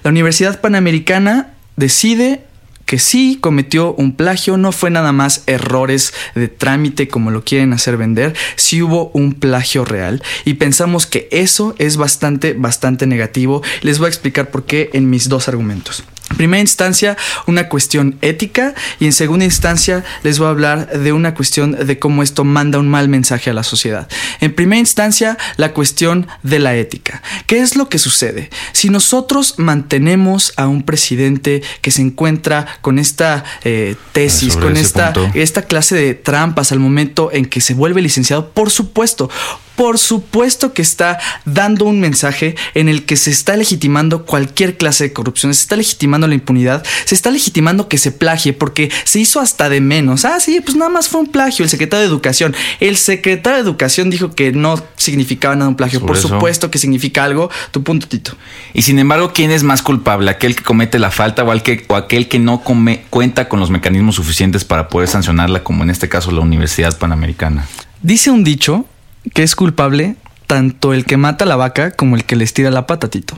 La 0.03 0.11
Universidad 0.11 0.61
Panamericana 0.61 1.53
decide 1.75 2.41
que 2.87 2.97
sí 2.97 3.37
cometió 3.39 3.93
un 3.93 4.13
plagio, 4.13 4.57
no 4.57 4.71
fue 4.71 4.89
nada 4.89 5.11
más 5.11 5.43
errores 5.45 6.13
de 6.33 6.47
trámite 6.47 7.07
como 7.07 7.29
lo 7.29 7.43
quieren 7.43 7.73
hacer 7.73 7.97
vender, 7.97 8.33
sí 8.55 8.81
hubo 8.81 9.11
un 9.13 9.33
plagio 9.33 9.85
real 9.85 10.23
y 10.45 10.55
pensamos 10.55 11.05
que 11.05 11.27
eso 11.31 11.75
es 11.77 11.97
bastante, 11.97 12.53
bastante 12.53 13.05
negativo. 13.05 13.61
Les 13.81 13.99
voy 13.99 14.05
a 14.05 14.09
explicar 14.09 14.49
por 14.49 14.65
qué 14.65 14.89
en 14.93 15.09
mis 15.09 15.29
dos 15.29 15.49
argumentos. 15.49 16.03
En 16.31 16.37
primera 16.37 16.61
instancia, 16.61 17.17
una 17.45 17.69
cuestión 17.69 18.17
ética 18.21 18.73
y 18.99 19.05
en 19.05 19.13
segunda 19.13 19.45
instancia 19.45 20.03
les 20.23 20.39
voy 20.39 20.47
a 20.47 20.51
hablar 20.51 20.99
de 20.99 21.13
una 21.13 21.33
cuestión 21.33 21.71
de 21.71 21.99
cómo 21.99 22.21
esto 22.21 22.43
manda 22.43 22.79
un 22.79 22.89
mal 22.89 23.07
mensaje 23.07 23.49
a 23.49 23.53
la 23.53 23.63
sociedad. 23.63 24.07
En 24.41 24.53
primera 24.53 24.79
instancia, 24.79 25.37
la 25.55 25.73
cuestión 25.73 26.27
de 26.43 26.59
la 26.59 26.75
ética. 26.75 27.21
¿Qué 27.45 27.59
es 27.59 27.75
lo 27.75 27.89
que 27.89 27.97
sucede? 27.97 28.49
Si 28.73 28.89
nosotros 28.89 29.55
mantenemos 29.57 30.53
a 30.57 30.67
un 30.67 30.83
presidente 30.83 31.63
que 31.81 31.91
se 31.91 32.01
encuentra 32.01 32.67
con 32.81 32.99
esta 32.99 33.43
eh, 33.63 33.95
tesis, 34.11 34.53
Sobre 34.53 34.65
con 34.67 34.77
esta, 34.77 35.13
punto. 35.13 35.31
esta 35.33 35.61
clase 35.63 35.95
de 35.95 36.13
trampas 36.13 36.71
al 36.71 36.79
momento 36.79 37.29
en 37.31 37.45
que 37.45 37.61
se 37.61 37.73
vuelve 37.73 38.01
licenciado, 38.01 38.49
por 38.49 38.69
supuesto, 38.69 39.29
por 39.77 39.97
supuesto 39.99 40.73
que 40.73 40.81
está 40.81 41.19
dando 41.45 41.85
un 41.85 42.01
mensaje 42.01 42.55
en 42.73 42.89
el 42.89 43.05
que 43.05 43.15
se 43.15 43.29
está 43.31 43.55
legitimando 43.55 44.25
cualquier 44.25 44.75
clase 44.75 45.05
de 45.05 45.13
corrupción, 45.13 45.53
se 45.53 45.61
está 45.61 45.77
legitimando 45.77 46.27
la 46.27 46.33
impunidad, 46.33 46.83
se 47.05 47.15
está 47.15 47.31
legitimando 47.31 47.87
que 47.87 47.97
se 47.97 48.11
plagie 48.11 48.51
porque 48.51 48.91
se 49.05 49.19
hizo 49.19 49.39
hasta 49.39 49.69
de 49.69 49.79
menos. 49.79 50.25
Ah, 50.25 50.39
sí, 50.41 50.59
pues 50.59 50.75
nada 50.75 50.89
más 50.89 51.07
fue 51.07 51.21
un 51.21 51.27
plagio. 51.27 51.63
El 51.63 51.69
secretario 51.69 52.01
de 52.01 52.07
Educación, 52.07 52.53
el 52.81 52.97
secretario 52.97 53.57
de 53.57 53.63
Educación 53.63 54.09
dijo 54.09 54.33
que 54.33 54.51
no 54.51 54.83
significaba 54.97 55.55
nada 55.55 55.69
un 55.69 55.75
plagio. 55.77 55.99
Por 55.99 56.17
supuesto 56.35 56.71
que 56.71 56.79
significa 56.79 57.23
algo. 57.23 57.49
Tu 57.71 57.83
punto, 57.83 58.07
Tito. 58.07 58.35
Y 58.73 58.81
sin 58.81 58.97
embargo, 58.99 59.31
¿quién 59.31 59.51
es 59.51 59.61
más 59.63 59.83
culpable? 59.83 60.31
¿Aquel 60.31 60.55
que 60.55 60.63
comete 60.63 60.97
la 60.97 61.11
falta 61.11 61.43
o, 61.43 61.51
al 61.51 61.61
que- 61.61 61.85
o 61.87 61.95
aquel 61.95 62.27
que 62.27 62.39
no 62.39 62.63
come- 62.63 63.03
cuenta 63.11 63.47
con 63.47 63.59
los 63.59 63.69
mecanismos 63.69 64.15
suficientes 64.15 64.65
para 64.65 64.89
poder 64.89 65.07
sancionarla, 65.07 65.63
como 65.63 65.83
en 65.83 65.91
este 65.91 66.09
caso 66.09 66.31
la 66.31 66.41
Universidad 66.41 66.97
Panamericana? 66.97 67.67
Dice 68.01 68.31
un 68.31 68.43
dicho 68.43 68.85
que 69.33 69.43
es 69.43 69.55
culpable 69.55 70.15
tanto 70.47 70.93
el 70.93 71.05
que 71.05 71.17
mata 71.17 71.43
a 71.43 71.47
la 71.47 71.57
vaca 71.57 71.91
como 71.91 72.15
el 72.15 72.23
que 72.23 72.37
les 72.37 72.53
tira 72.53 72.71
la 72.71 72.87
pata, 72.87 73.09
Tito. 73.09 73.37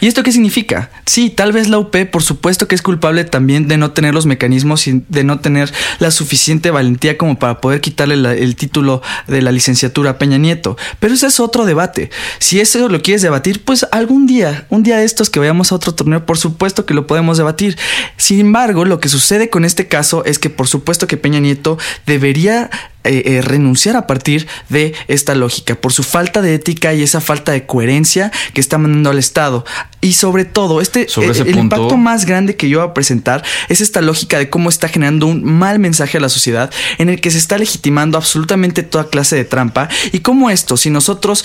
¿Y 0.00 0.06
esto 0.06 0.22
qué 0.22 0.30
significa? 0.30 0.90
Sí, 1.04 1.28
tal 1.28 1.52
vez 1.52 1.68
la 1.68 1.78
UP, 1.78 1.94
por 2.10 2.22
supuesto 2.22 2.68
que 2.68 2.76
es 2.76 2.82
culpable 2.82 3.24
también 3.24 3.66
de 3.66 3.76
no 3.76 3.90
tener 3.90 4.14
los 4.14 4.24
mecanismos 4.24 4.86
y 4.86 5.02
de 5.08 5.24
no 5.24 5.40
tener 5.40 5.72
la 5.98 6.12
suficiente 6.12 6.70
valentía 6.70 7.18
como 7.18 7.38
para 7.38 7.60
poder 7.60 7.80
quitarle 7.80 8.14
el 8.14 8.54
título 8.54 9.02
de 9.26 9.42
la 9.42 9.50
licenciatura 9.50 10.10
a 10.10 10.18
Peña 10.18 10.38
Nieto. 10.38 10.78
Pero 11.00 11.14
ese 11.14 11.26
es 11.26 11.40
otro 11.40 11.66
debate. 11.66 12.10
Si 12.38 12.60
eso 12.60 12.88
lo 12.88 13.02
quieres 13.02 13.22
debatir, 13.22 13.64
pues 13.64 13.84
algún 13.90 14.26
día, 14.26 14.66
un 14.70 14.84
día 14.84 14.98
de 14.98 15.04
estos 15.04 15.30
que 15.30 15.40
vayamos 15.40 15.72
a 15.72 15.74
otro 15.74 15.92
torneo, 15.92 16.24
por 16.24 16.38
supuesto 16.38 16.86
que 16.86 16.94
lo 16.94 17.08
podemos 17.08 17.36
debatir. 17.36 17.76
Sin 18.16 18.38
embargo, 18.38 18.84
lo 18.84 19.00
que 19.00 19.08
sucede 19.08 19.50
con 19.50 19.64
este 19.64 19.88
caso 19.88 20.24
es 20.24 20.38
que 20.38 20.50
por 20.50 20.68
supuesto 20.68 21.08
que 21.08 21.16
Peña 21.16 21.40
Nieto 21.40 21.78
debería 22.06 22.70
eh, 23.04 23.22
eh, 23.26 23.42
renunciar 23.42 23.96
a 23.96 24.06
partir 24.06 24.46
de 24.70 24.94
esta 25.08 25.34
lógica, 25.34 25.74
por 25.74 25.92
su 25.92 26.02
falta 26.02 26.40
de 26.40 26.54
ética 26.54 26.94
y 26.94 27.02
esa 27.02 27.20
falta 27.20 27.52
de 27.52 27.66
coherencia 27.66 28.32
que 28.54 28.60
está 28.60 28.78
mandando 28.78 29.10
al 29.10 29.18
Estado. 29.18 29.64
Y 30.04 30.12
sobre 30.12 30.44
todo, 30.44 30.82
este 30.82 31.08
Sobre 31.08 31.28
eh, 31.28 31.30
el 31.30 31.54
punto- 31.54 31.60
impacto 31.60 31.96
más 31.96 32.26
grande 32.26 32.56
que 32.56 32.68
yo 32.68 32.80
voy 32.80 32.88
a 32.90 32.92
presentar 32.94 33.42
es 33.70 33.80
esta 33.80 34.02
lógica 34.02 34.38
de 34.38 34.50
cómo 34.50 34.68
está 34.68 34.88
generando 34.88 35.26
un 35.26 35.42
mal 35.42 35.78
mensaje 35.78 36.18
a 36.18 36.20
la 36.20 36.28
sociedad 36.28 36.70
en 36.98 37.08
el 37.08 37.22
que 37.22 37.30
se 37.30 37.38
está 37.38 37.56
legitimando 37.56 38.18
absolutamente 38.18 38.82
toda 38.82 39.08
clase 39.08 39.34
de 39.34 39.46
trampa 39.46 39.88
y 40.12 40.18
cómo 40.18 40.50
esto, 40.50 40.76
si 40.76 40.90
nosotros 40.90 41.44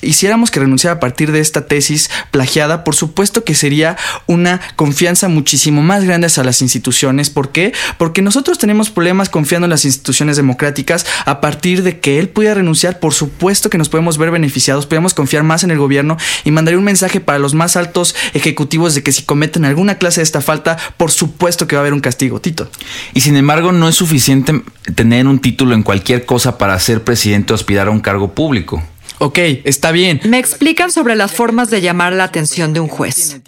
hiciéramos 0.00 0.50
que 0.50 0.60
renunciar 0.60 0.94
a 0.94 1.00
partir 1.00 1.32
de 1.32 1.40
esta 1.40 1.66
tesis 1.66 2.08
plagiada, 2.30 2.82
por 2.82 2.94
supuesto 2.94 3.44
que 3.44 3.54
sería 3.54 3.98
una 4.26 4.58
confianza 4.76 5.28
muchísimo 5.28 5.82
más 5.82 6.04
grande 6.04 6.28
hacia 6.28 6.44
las 6.44 6.62
instituciones. 6.62 7.28
¿Por 7.28 7.52
qué? 7.52 7.74
Porque 7.98 8.22
nosotros 8.22 8.56
tenemos 8.56 8.88
problemas 8.88 9.28
confiando 9.28 9.66
en 9.66 9.70
las 9.70 9.84
instituciones 9.84 10.36
democráticas 10.38 11.04
a 11.26 11.42
partir 11.42 11.82
de 11.82 12.00
que 12.00 12.18
él 12.18 12.30
pudiera 12.30 12.54
renunciar, 12.54 13.00
por 13.00 13.12
supuesto 13.12 13.68
que 13.68 13.76
nos 13.76 13.90
podemos 13.90 14.16
ver 14.16 14.30
beneficiados, 14.30 14.86
podemos 14.86 15.12
confiar 15.12 15.42
más 15.42 15.62
en 15.62 15.70
el 15.70 15.78
gobierno 15.78 16.16
y 16.44 16.52
mandaría 16.52 16.78
un 16.78 16.84
mensaje 16.84 17.20
para 17.20 17.38
los 17.38 17.52
más 17.52 17.76
altos 17.76 17.97
ejecutivos 18.34 18.94
de 18.94 19.02
que 19.02 19.12
si 19.12 19.22
cometen 19.22 19.64
alguna 19.64 19.98
clase 19.98 20.20
de 20.20 20.24
esta 20.24 20.40
falta, 20.40 20.76
por 20.96 21.10
supuesto 21.10 21.66
que 21.66 21.76
va 21.76 21.80
a 21.80 21.82
haber 21.82 21.92
un 21.92 22.00
castigo. 22.00 22.40
Tito. 22.40 22.70
Y 23.14 23.20
sin 23.20 23.36
embargo, 23.36 23.72
no 23.72 23.88
es 23.88 23.96
suficiente 23.96 24.62
tener 24.94 25.26
un 25.26 25.40
título 25.40 25.74
en 25.74 25.82
cualquier 25.82 26.24
cosa 26.24 26.58
para 26.58 26.78
ser 26.78 27.04
presidente 27.04 27.52
o 27.52 27.56
aspirar 27.56 27.88
a 27.88 27.90
un 27.90 28.00
cargo 28.00 28.32
público. 28.34 28.82
Ok, 29.20 29.38
está 29.64 29.90
bien. 29.90 30.20
Me 30.24 30.38
explican 30.38 30.92
sobre 30.92 31.16
las 31.16 31.32
formas 31.32 31.70
de 31.70 31.80
llamar 31.80 32.12
la 32.12 32.24
atención 32.24 32.72
de 32.72 32.80
un 32.80 32.88
juez. 32.88 33.40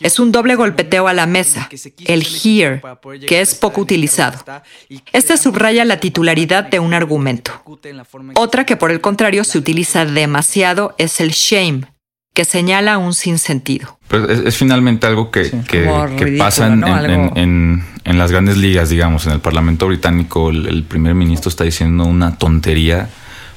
Es 0.00 0.20
un 0.20 0.30
doble 0.30 0.54
golpeteo 0.54 1.08
a 1.08 1.12
la 1.12 1.26
mesa, 1.26 1.68
el 2.06 2.24
here, 2.24 2.80
que 3.26 3.40
es 3.40 3.56
poco 3.56 3.80
utilizado. 3.80 4.38
Este 5.12 5.36
subraya 5.36 5.84
la 5.84 5.98
titularidad 5.98 6.64
de 6.64 6.78
un 6.78 6.94
argumento. 6.94 7.62
Otra 8.34 8.64
que 8.64 8.76
por 8.76 8.92
el 8.92 9.00
contrario 9.00 9.42
se 9.42 9.58
utiliza 9.58 10.04
demasiado 10.04 10.94
es 10.96 11.20
el 11.20 11.30
shame, 11.30 11.82
que 12.34 12.44
señala 12.44 12.98
un 12.98 13.14
sinsentido. 13.14 13.98
Pero 14.08 14.30
es, 14.30 14.56
finalmente 14.56 15.06
algo 15.06 15.30
que, 15.30 15.50
pasa 16.38 16.66
en, 16.66 17.84
las 18.04 18.30
grandes 18.30 18.56
ligas, 18.56 18.88
digamos, 18.88 19.26
en 19.26 19.32
el 19.32 19.40
Parlamento 19.40 19.86
británico, 19.86 20.50
el, 20.50 20.84
primer 20.84 21.14
ministro 21.14 21.48
está 21.48 21.64
diciendo 21.64 22.04
una 22.04 22.36
tontería, 22.36 23.08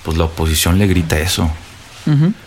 pues 0.03 0.17
la 0.17 0.25
oposición 0.25 0.79
le 0.79 0.87
grita 0.87 1.19
eso. 1.19 1.51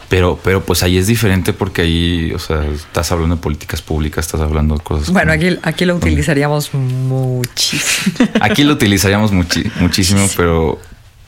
Pero, 0.08 0.38
pero 0.44 0.62
pues 0.64 0.82
ahí 0.82 0.98
es 0.98 1.06
diferente 1.06 1.52
porque 1.54 1.82
ahí, 1.82 2.32
o 2.34 2.38
sea, 2.38 2.62
estás 2.66 3.10
hablando 3.10 3.36
de 3.36 3.42
políticas 3.42 3.80
públicas, 3.80 4.26
estás 4.26 4.40
hablando 4.40 4.76
de 4.76 4.82
cosas. 4.82 5.10
Bueno, 5.10 5.32
aquí, 5.32 5.58
aquí 5.62 5.84
lo 5.86 5.96
utilizaríamos 5.96 6.74
muchísimo. 6.74 8.28
Aquí 8.40 8.64
lo 8.64 8.74
utilizaríamos 8.74 9.32
muchísimo, 9.32 10.28
pero, 10.36 10.78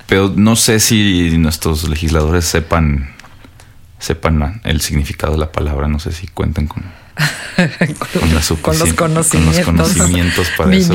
pero 0.07 0.33
no 0.37 0.57
sé 0.57 0.79
si 0.79 1.39
nuestros 1.39 1.89
legisladores 1.89 2.45
sepan 2.45 3.09
sepan 3.99 4.61
el 4.65 4.81
significado 4.81 5.33
de 5.33 5.39
la 5.39 5.53
palabra. 5.53 5.89
No 5.89 5.99
sé 5.99 6.13
si 6.13 6.27
cuentan 6.29 6.67
con, 6.67 6.85
con, 8.63 8.79
los 8.79 8.93
conocimientos, 8.95 10.49
para 10.57 10.75
eso. 10.77 10.95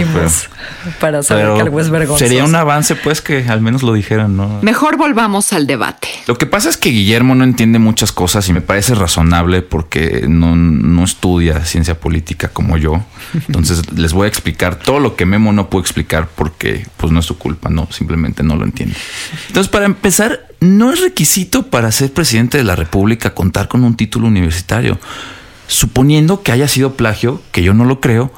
para 0.99 1.23
saber 1.23 1.53
que 1.55 1.61
algo 1.61 1.79
es 1.79 1.89
vergonzoso. 1.89 2.25
Sería 2.25 2.45
un 2.45 2.55
avance, 2.55 2.95
pues, 2.95 3.21
que 3.21 3.45
al 3.47 3.61
menos 3.61 3.83
lo 3.83 3.93
dijeran, 3.93 4.37
¿no? 4.37 4.59
Mejor 4.61 4.97
volvamos 4.97 5.51
al 5.53 5.67
debate. 5.67 6.07
Lo 6.27 6.37
que 6.37 6.45
pasa 6.45 6.69
es 6.69 6.77
que 6.77 6.89
Guillermo 6.89 7.35
no 7.35 7.43
entiende 7.43 7.79
muchas 7.79 8.11
cosas 8.11 8.47
y 8.47 8.53
me 8.53 8.61
parece 8.61 8.95
razonable 8.95 9.61
porque 9.61 10.25
no, 10.27 10.55
no 10.55 11.03
estudia 11.03 11.65
ciencia 11.65 11.99
política 11.99 12.47
como 12.47 12.77
yo. 12.77 13.03
Entonces 13.33 13.91
les 13.95 14.13
voy 14.13 14.25
a 14.25 14.27
explicar 14.27 14.77
todo 14.77 14.99
lo 14.99 15.15
que 15.15 15.25
Memo 15.25 15.51
no 15.51 15.69
puede 15.69 15.83
explicar 15.83 16.29
porque 16.33 16.85
pues 16.97 17.11
no 17.11 17.19
es 17.19 17.25
su 17.25 17.37
culpa, 17.37 17.69
no, 17.69 17.87
simplemente 17.91 18.43
no 18.43 18.55
lo 18.55 18.63
entiende. 18.63 18.95
Entonces, 19.47 19.69
para 19.69 19.85
empezar, 19.85 20.47
no 20.59 20.93
es 20.93 21.01
requisito 21.01 21.67
para 21.67 21.91
ser 21.91 22.13
presidente 22.13 22.57
de 22.57 22.63
la 22.63 22.75
República 22.75 23.33
contar 23.33 23.67
con 23.67 23.83
un 23.83 23.95
título 23.95 24.27
universitario. 24.27 24.97
Suponiendo 25.67 26.43
que 26.43 26.51
haya 26.51 26.67
sido 26.67 26.93
plagio, 26.93 27.41
que 27.51 27.63
yo 27.63 27.73
no 27.73 27.85
lo 27.85 27.99
creo, 27.99 28.31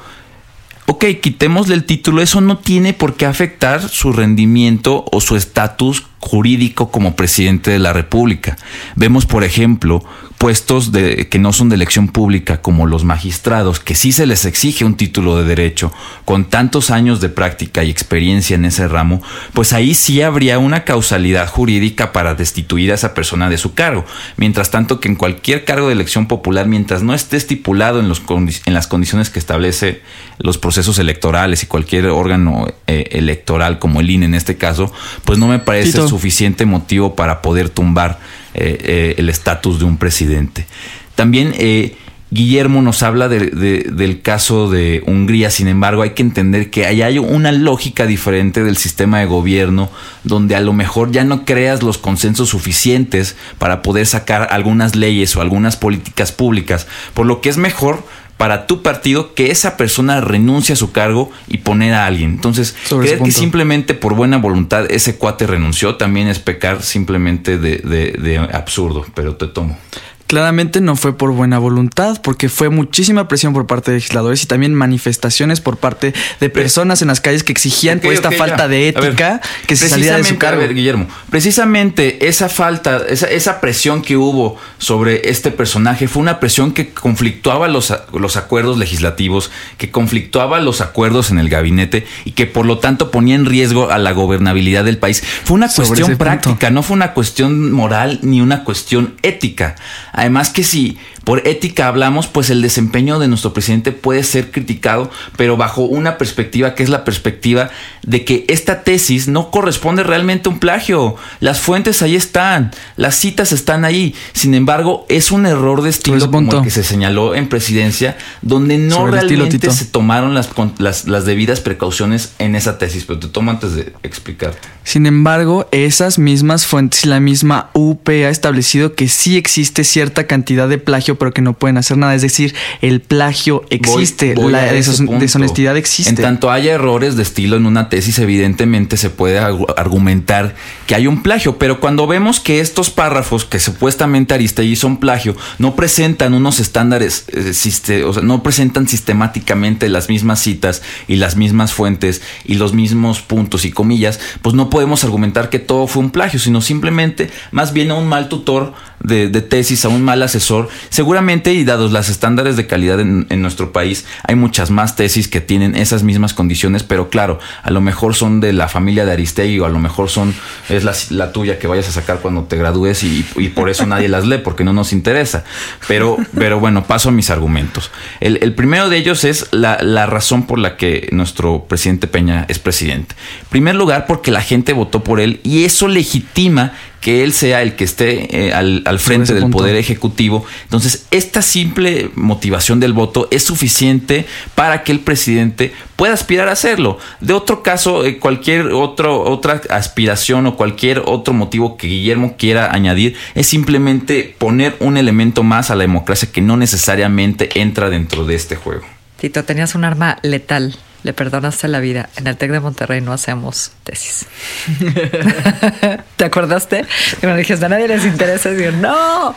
ok, 0.86 1.04
quitémosle 1.20 1.74
el 1.74 1.84
título, 1.84 2.22
eso 2.22 2.40
no 2.40 2.58
tiene 2.58 2.92
por 2.92 3.14
qué 3.14 3.26
afectar 3.26 3.88
su 3.88 4.12
rendimiento 4.12 5.04
o 5.10 5.20
su 5.20 5.36
estatus 5.36 6.06
jurídico 6.26 6.90
como 6.90 7.14
presidente 7.14 7.70
de 7.70 7.78
la 7.78 7.92
República. 7.92 8.56
Vemos, 8.96 9.26
por 9.26 9.44
ejemplo, 9.44 10.04
puestos 10.38 10.92
de, 10.92 11.28
que 11.28 11.38
no 11.38 11.52
son 11.52 11.68
de 11.68 11.76
elección 11.76 12.08
pública, 12.08 12.60
como 12.60 12.86
los 12.86 13.04
magistrados, 13.04 13.80
que 13.80 13.94
sí 13.94 14.12
se 14.12 14.26
les 14.26 14.44
exige 14.44 14.84
un 14.84 14.96
título 14.96 15.36
de 15.36 15.44
derecho, 15.44 15.92
con 16.24 16.44
tantos 16.44 16.90
años 16.90 17.20
de 17.20 17.28
práctica 17.28 17.84
y 17.84 17.90
experiencia 17.90 18.54
en 18.56 18.64
ese 18.64 18.86
ramo, 18.88 19.22
pues 19.54 19.72
ahí 19.72 19.94
sí 19.94 20.20
habría 20.20 20.58
una 20.58 20.84
causalidad 20.84 21.48
jurídica 21.48 22.12
para 22.12 22.34
destituir 22.34 22.90
a 22.90 22.96
esa 22.96 23.14
persona 23.14 23.48
de 23.48 23.56
su 23.56 23.74
cargo. 23.74 24.04
Mientras 24.36 24.70
tanto 24.70 25.00
que 25.00 25.08
en 25.08 25.16
cualquier 25.16 25.64
cargo 25.64 25.86
de 25.86 25.94
elección 25.94 26.26
popular, 26.26 26.66
mientras 26.66 27.02
no 27.02 27.14
esté 27.14 27.36
estipulado 27.36 28.00
en, 28.00 28.08
los, 28.08 28.22
en 28.28 28.74
las 28.74 28.86
condiciones 28.86 29.30
que 29.30 29.38
establece 29.38 30.02
los 30.38 30.58
procesos 30.58 30.98
electorales 30.98 31.62
y 31.62 31.66
cualquier 31.66 32.06
órgano 32.06 32.66
eh, 32.86 33.08
electoral, 33.12 33.78
como 33.78 34.00
el 34.00 34.10
INE 34.10 34.26
en 34.26 34.34
este 34.34 34.56
caso, 34.56 34.92
pues 35.24 35.38
no 35.38 35.48
me 35.48 35.60
parece 35.60 36.02
suficiente 36.16 36.64
motivo 36.64 37.14
para 37.14 37.42
poder 37.42 37.68
tumbar 37.68 38.18
eh, 38.54 38.78
eh, 38.82 39.14
el 39.18 39.28
estatus 39.28 39.78
de 39.78 39.84
un 39.84 39.98
presidente. 39.98 40.66
También 41.14 41.52
eh, 41.58 41.94
Guillermo 42.30 42.80
nos 42.80 43.02
habla 43.02 43.28
del 43.28 44.20
caso 44.22 44.70
de 44.70 45.02
Hungría, 45.06 45.50
sin 45.50 45.68
embargo 45.68 46.02
hay 46.02 46.10
que 46.10 46.22
entender 46.22 46.70
que 46.70 46.86
hay 46.86 47.18
una 47.18 47.52
lógica 47.52 48.06
diferente 48.06 48.64
del 48.64 48.76
sistema 48.76 49.20
de 49.20 49.26
gobierno 49.26 49.90
donde 50.24 50.56
a 50.56 50.60
lo 50.60 50.72
mejor 50.72 51.12
ya 51.12 51.22
no 51.22 51.44
creas 51.44 51.82
los 51.82 51.98
consensos 51.98 52.48
suficientes 52.48 53.36
para 53.58 53.80
poder 53.82 54.06
sacar 54.06 54.48
algunas 54.50 54.96
leyes 54.96 55.36
o 55.36 55.40
algunas 55.40 55.76
políticas 55.76 56.32
públicas, 56.32 56.88
por 57.14 57.26
lo 57.26 57.40
que 57.40 57.48
es 57.48 57.58
mejor 57.58 58.02
para 58.36 58.66
tu 58.66 58.82
partido 58.82 59.34
que 59.34 59.50
esa 59.50 59.76
persona 59.76 60.20
renuncie 60.20 60.74
a 60.74 60.76
su 60.76 60.92
cargo 60.92 61.30
y 61.48 61.58
poner 61.58 61.94
a 61.94 62.06
alguien. 62.06 62.30
Entonces, 62.30 62.74
creer 62.88 63.20
que 63.20 63.32
simplemente 63.32 63.94
por 63.94 64.14
buena 64.14 64.36
voluntad 64.36 64.86
ese 64.90 65.16
cuate 65.16 65.46
renunció 65.46 65.96
también 65.96 66.28
es 66.28 66.38
pecar 66.38 66.82
simplemente 66.82 67.58
de, 67.58 67.78
de 67.78 68.38
absurdo, 68.52 69.06
pero 69.14 69.36
te 69.36 69.46
tomo. 69.46 69.78
Claramente 70.26 70.80
no 70.80 70.96
fue 70.96 71.16
por 71.16 71.32
buena 71.32 71.58
voluntad, 71.58 72.20
porque 72.22 72.48
fue 72.48 72.68
muchísima 72.68 73.28
presión 73.28 73.52
por 73.52 73.66
parte 73.66 73.92
de 73.92 73.98
legisladores 73.98 74.42
y 74.42 74.46
también 74.46 74.74
manifestaciones 74.74 75.60
por 75.60 75.76
parte 75.76 76.14
de 76.40 76.50
personas 76.50 77.02
en 77.02 77.08
las 77.08 77.20
calles 77.20 77.44
que 77.44 77.52
exigían 77.52 78.00
por 78.00 78.12
esta 78.12 78.30
falta 78.32 78.68
de 78.68 78.88
ética 78.88 79.40
que 79.66 79.76
se 79.76 79.88
saliera 79.88 80.16
de 80.16 80.24
su 80.24 80.36
cargo. 80.38 80.60
A 80.60 80.64
ver, 80.64 80.74
Guillermo, 80.74 81.06
precisamente 81.30 82.26
esa 82.26 82.48
falta, 82.48 83.02
esa, 83.08 83.26
esa, 83.26 83.60
presión 83.60 84.02
que 84.02 84.16
hubo 84.16 84.56
sobre 84.78 85.30
este 85.30 85.50
personaje 85.50 86.08
fue 86.08 86.22
una 86.22 86.40
presión 86.40 86.72
que 86.72 86.90
conflictuaba 86.90 87.68
los, 87.68 87.94
los 88.12 88.36
acuerdos 88.36 88.78
legislativos, 88.78 89.50
que 89.78 89.90
conflictuaba 89.90 90.60
los 90.60 90.80
acuerdos 90.80 91.30
en 91.30 91.38
el 91.38 91.48
gabinete 91.48 92.06
y 92.24 92.32
que 92.32 92.46
por 92.46 92.66
lo 92.66 92.78
tanto 92.78 93.10
ponía 93.10 93.34
en 93.34 93.46
riesgo 93.46 93.90
a 93.90 93.98
la 93.98 94.12
gobernabilidad 94.12 94.84
del 94.84 94.98
país. 94.98 95.22
Fue 95.44 95.54
una 95.54 95.68
cuestión 95.68 96.16
práctica, 96.16 96.70
no 96.70 96.82
fue 96.82 96.94
una 96.94 97.12
cuestión 97.12 97.70
moral 97.72 98.18
ni 98.22 98.40
una 98.40 98.64
cuestión 98.64 99.14
ética. 99.22 99.76
Además 100.16 100.50
que 100.50 100.64
si 100.64 100.98
por 101.24 101.46
ética 101.46 101.88
hablamos, 101.88 102.26
pues 102.26 102.50
el 102.50 102.62
desempeño 102.62 103.18
de 103.18 103.28
nuestro 103.28 103.52
presidente 103.52 103.92
puede 103.92 104.22
ser 104.22 104.50
criticado, 104.50 105.10
pero 105.36 105.56
bajo 105.56 105.82
una 105.82 106.18
perspectiva 106.18 106.74
que 106.74 106.82
es 106.82 106.88
la 106.88 107.04
perspectiva 107.04 107.70
de 108.02 108.24
que 108.24 108.44
esta 108.48 108.82
tesis 108.82 109.28
no 109.28 109.50
corresponde 109.50 110.04
realmente 110.04 110.48
a 110.48 110.52
un 110.52 110.58
plagio. 110.58 111.16
Las 111.40 111.60
fuentes 111.60 112.00
ahí 112.00 112.16
están, 112.16 112.70
las 112.96 113.16
citas 113.16 113.52
están 113.52 113.84
ahí. 113.84 114.14
Sin 114.32 114.54
embargo, 114.54 115.04
es 115.08 115.32
un 115.32 115.46
error 115.46 115.82
de 115.82 115.90
estilo 115.90 116.30
como 116.30 116.50
el 116.50 116.62
que 116.62 116.70
se 116.70 116.82
señaló 116.82 117.34
en 117.34 117.48
presidencia, 117.48 118.16
donde 118.40 118.78
no 118.78 119.06
realmente 119.06 119.70
se 119.70 119.84
tomaron 119.84 120.34
las, 120.34 120.48
las, 120.78 121.24
debidas 121.26 121.60
precauciones 121.60 122.32
en 122.38 122.54
esa 122.54 122.78
tesis. 122.78 123.04
Pero 123.04 123.18
te 123.18 123.28
tomo 123.28 123.50
antes 123.50 123.74
de 123.74 123.92
explicarte. 124.02 124.66
Sin 124.84 125.06
embargo, 125.06 125.68
esas 125.72 126.18
mismas 126.18 126.64
fuentes 126.64 127.04
y 127.04 127.08
la 127.08 127.18
misma 127.18 127.70
UP 127.74 128.08
ha 128.08 128.30
establecido 128.30 128.94
que 128.94 129.08
sí 129.08 129.36
existe 129.36 129.82
cierta 130.06 130.28
cantidad 130.28 130.68
de 130.68 130.78
plagio, 130.78 131.18
pero 131.18 131.32
que 131.32 131.42
no 131.42 131.54
pueden 131.54 131.78
hacer 131.78 131.96
nada. 131.96 132.14
Es 132.14 132.22
decir, 132.22 132.54
el 132.80 133.00
plagio 133.00 133.64
existe, 133.70 134.36
la 134.36 134.62
deshonestidad 134.72 135.76
existe. 135.76 136.10
En 136.10 136.16
tanto 136.16 136.50
haya 136.50 136.74
errores 136.74 137.16
de 137.16 137.22
estilo 137.22 137.56
en 137.56 137.66
una 137.66 137.88
tesis, 137.88 138.20
evidentemente 138.20 138.96
se 138.96 139.10
puede 139.10 139.38
argumentar 139.40 140.54
que 140.86 140.94
hay 140.94 141.08
un 141.08 141.24
plagio, 141.24 141.58
pero 141.58 141.80
cuando 141.80 142.06
vemos 142.06 142.38
que 142.38 142.60
estos 142.60 142.90
párrafos 142.90 143.44
que 143.44 143.58
supuestamente 143.58 144.32
Aristegui 144.34 144.76
son 144.76 144.98
plagio, 144.98 145.34
no 145.58 145.74
presentan 145.74 146.34
unos 146.34 146.60
estándares, 146.60 147.24
eh, 147.32 148.04
o 148.04 148.12
sea, 148.12 148.22
no 148.22 148.44
presentan 148.44 148.86
sistemáticamente 148.86 149.88
las 149.88 150.08
mismas 150.08 150.40
citas 150.40 150.82
y 151.08 151.16
las 151.16 151.34
mismas 151.34 151.72
fuentes 151.72 152.22
y 152.44 152.54
los 152.54 152.74
mismos 152.74 153.22
puntos 153.22 153.64
y 153.64 153.72
comillas, 153.72 154.20
pues 154.42 154.54
no 154.54 154.70
podemos 154.70 155.02
argumentar 155.02 155.50
que 155.50 155.58
todo 155.58 155.88
fue 155.88 156.04
un 156.04 156.10
plagio, 156.10 156.38
sino 156.38 156.60
simplemente 156.60 157.28
más 157.50 157.72
bien 157.72 157.90
a 157.90 157.94
un 157.94 158.06
mal 158.06 158.28
tutor 158.28 158.72
de, 159.00 159.28
tesis, 159.42 159.84
a 159.84 159.88
un 159.88 160.02
mal 160.02 160.22
asesor. 160.22 160.68
Seguramente, 160.88 161.52
y 161.52 161.64
dados 161.64 161.92
los 161.92 162.08
estándares 162.08 162.56
de 162.56 162.66
calidad 162.66 163.00
en, 163.00 163.26
nuestro 163.40 163.72
país, 163.72 164.04
hay 164.24 164.34
muchas 164.34 164.70
más 164.70 164.96
tesis 164.96 165.28
que 165.28 165.40
tienen 165.40 165.76
esas 165.76 166.02
mismas 166.02 166.34
condiciones, 166.34 166.82
pero 166.82 167.10
claro, 167.10 167.38
a 167.62 167.70
lo 167.70 167.80
mejor 167.80 168.14
son 168.14 168.40
de 168.40 168.52
la 168.52 168.68
familia 168.68 169.04
de 169.04 169.12
Aristegui 169.12 169.60
o 169.60 169.66
a 169.66 169.68
lo 169.68 169.78
mejor 169.78 170.08
son, 170.08 170.34
es 170.68 171.10
la, 171.10 171.32
tuya 171.32 171.58
que 171.58 171.66
vayas 171.66 171.88
a 171.88 171.92
sacar 171.92 172.20
cuando 172.20 172.44
te 172.44 172.56
gradúes 172.56 173.02
y, 173.04 173.24
por 173.54 173.70
eso 173.70 173.86
nadie 173.86 174.08
las 174.08 174.26
lee, 174.26 174.38
porque 174.38 174.64
no 174.64 174.72
nos 174.72 174.92
interesa. 174.92 175.44
Pero, 175.86 176.16
pero 176.36 176.58
bueno, 176.58 176.84
paso 176.84 177.10
a 177.10 177.12
mis 177.12 177.30
argumentos. 177.30 177.90
El, 178.20 178.54
primero 178.54 178.88
de 178.88 178.96
ellos 178.96 179.24
es 179.24 179.48
la, 179.52 179.78
la 179.82 180.06
razón 180.06 180.46
por 180.46 180.58
la 180.58 180.76
que 180.76 181.08
nuestro 181.12 181.64
presidente 181.68 182.06
Peña 182.06 182.46
es 182.48 182.58
presidente. 182.58 183.14
En 183.42 183.48
primer 183.48 183.74
lugar, 183.74 184.06
porque 184.06 184.30
la 184.30 184.40
gente 184.40 184.72
votó 184.72 185.04
por 185.04 185.20
él 185.20 185.40
y 185.42 185.64
eso 185.64 185.88
legitima 185.88 186.72
que 187.06 187.22
él 187.22 187.32
sea 187.32 187.62
el 187.62 187.76
que 187.76 187.84
esté 187.84 188.48
eh, 188.48 188.52
al, 188.52 188.98
frente 188.98 189.32
del 189.32 189.48
poder 189.48 189.76
ejecutivo. 189.76 190.44
Entonces, 190.64 191.06
esta 191.12 191.40
simple 191.40 192.10
motivación 192.16 192.80
del 192.80 192.94
voto 192.94 193.28
es 193.30 193.44
suficiente 193.44 194.26
para 194.56 194.82
que 194.82 194.90
el 194.90 194.98
presidente 194.98 195.72
pueda 195.94 196.14
aspirar 196.14 196.48
a 196.48 196.52
hacerlo. 196.52 196.98
De 197.20 197.32
otro 197.32 197.62
caso, 197.62 198.04
eh, 198.04 198.18
cualquier 198.18 198.72
otro, 198.72 199.22
otra 199.22 199.60
aspiración 199.70 200.48
o 200.48 200.56
cualquier 200.56 201.00
otro 201.06 201.32
motivo 201.32 201.76
que 201.76 201.86
Guillermo 201.86 202.34
quiera 202.36 202.72
añadir 202.72 203.14
es 203.36 203.46
simplemente 203.46 204.34
poner 204.36 204.74
un 204.80 204.96
elemento 204.96 205.44
más 205.44 205.70
a 205.70 205.76
la 205.76 205.82
democracia 205.82 206.28
que 206.32 206.40
no 206.40 206.56
necesariamente 206.56 207.60
entra 207.60 207.88
dentro 207.88 208.24
de 208.24 208.34
este 208.34 208.56
juego. 208.56 208.84
Tito, 209.20 209.44
tenías 209.44 209.76
un 209.76 209.84
arma 209.84 210.18
letal 210.22 210.74
le 211.06 211.12
perdonaste 211.12 211.68
la 211.68 211.78
vida. 211.78 212.10
En 212.16 212.26
el 212.26 212.36
TEC 212.36 212.50
de 212.50 212.58
Monterrey 212.58 213.00
no 213.00 213.12
hacemos 213.12 213.70
tesis. 213.84 214.26
¿Te 216.16 216.24
acordaste? 216.24 216.84
Cuando 217.20 217.38
dijiste, 217.38 217.64
a 217.64 217.68
nadie 217.68 217.86
les 217.86 218.04
interesa, 218.04 218.50
digo, 218.50 218.72
no, 218.72 219.36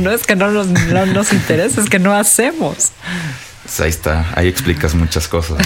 no 0.00 0.10
es 0.10 0.22
que 0.22 0.34
no 0.34 0.50
nos, 0.50 0.68
no 0.68 1.04
nos 1.04 1.34
interesa, 1.34 1.82
es 1.82 1.90
que 1.90 1.98
no 1.98 2.14
hacemos. 2.14 2.92
Pues 3.62 3.80
ahí 3.80 3.90
está, 3.90 4.32
ahí 4.34 4.48
explicas 4.48 4.94
muchas 4.94 5.28
cosas. 5.28 5.58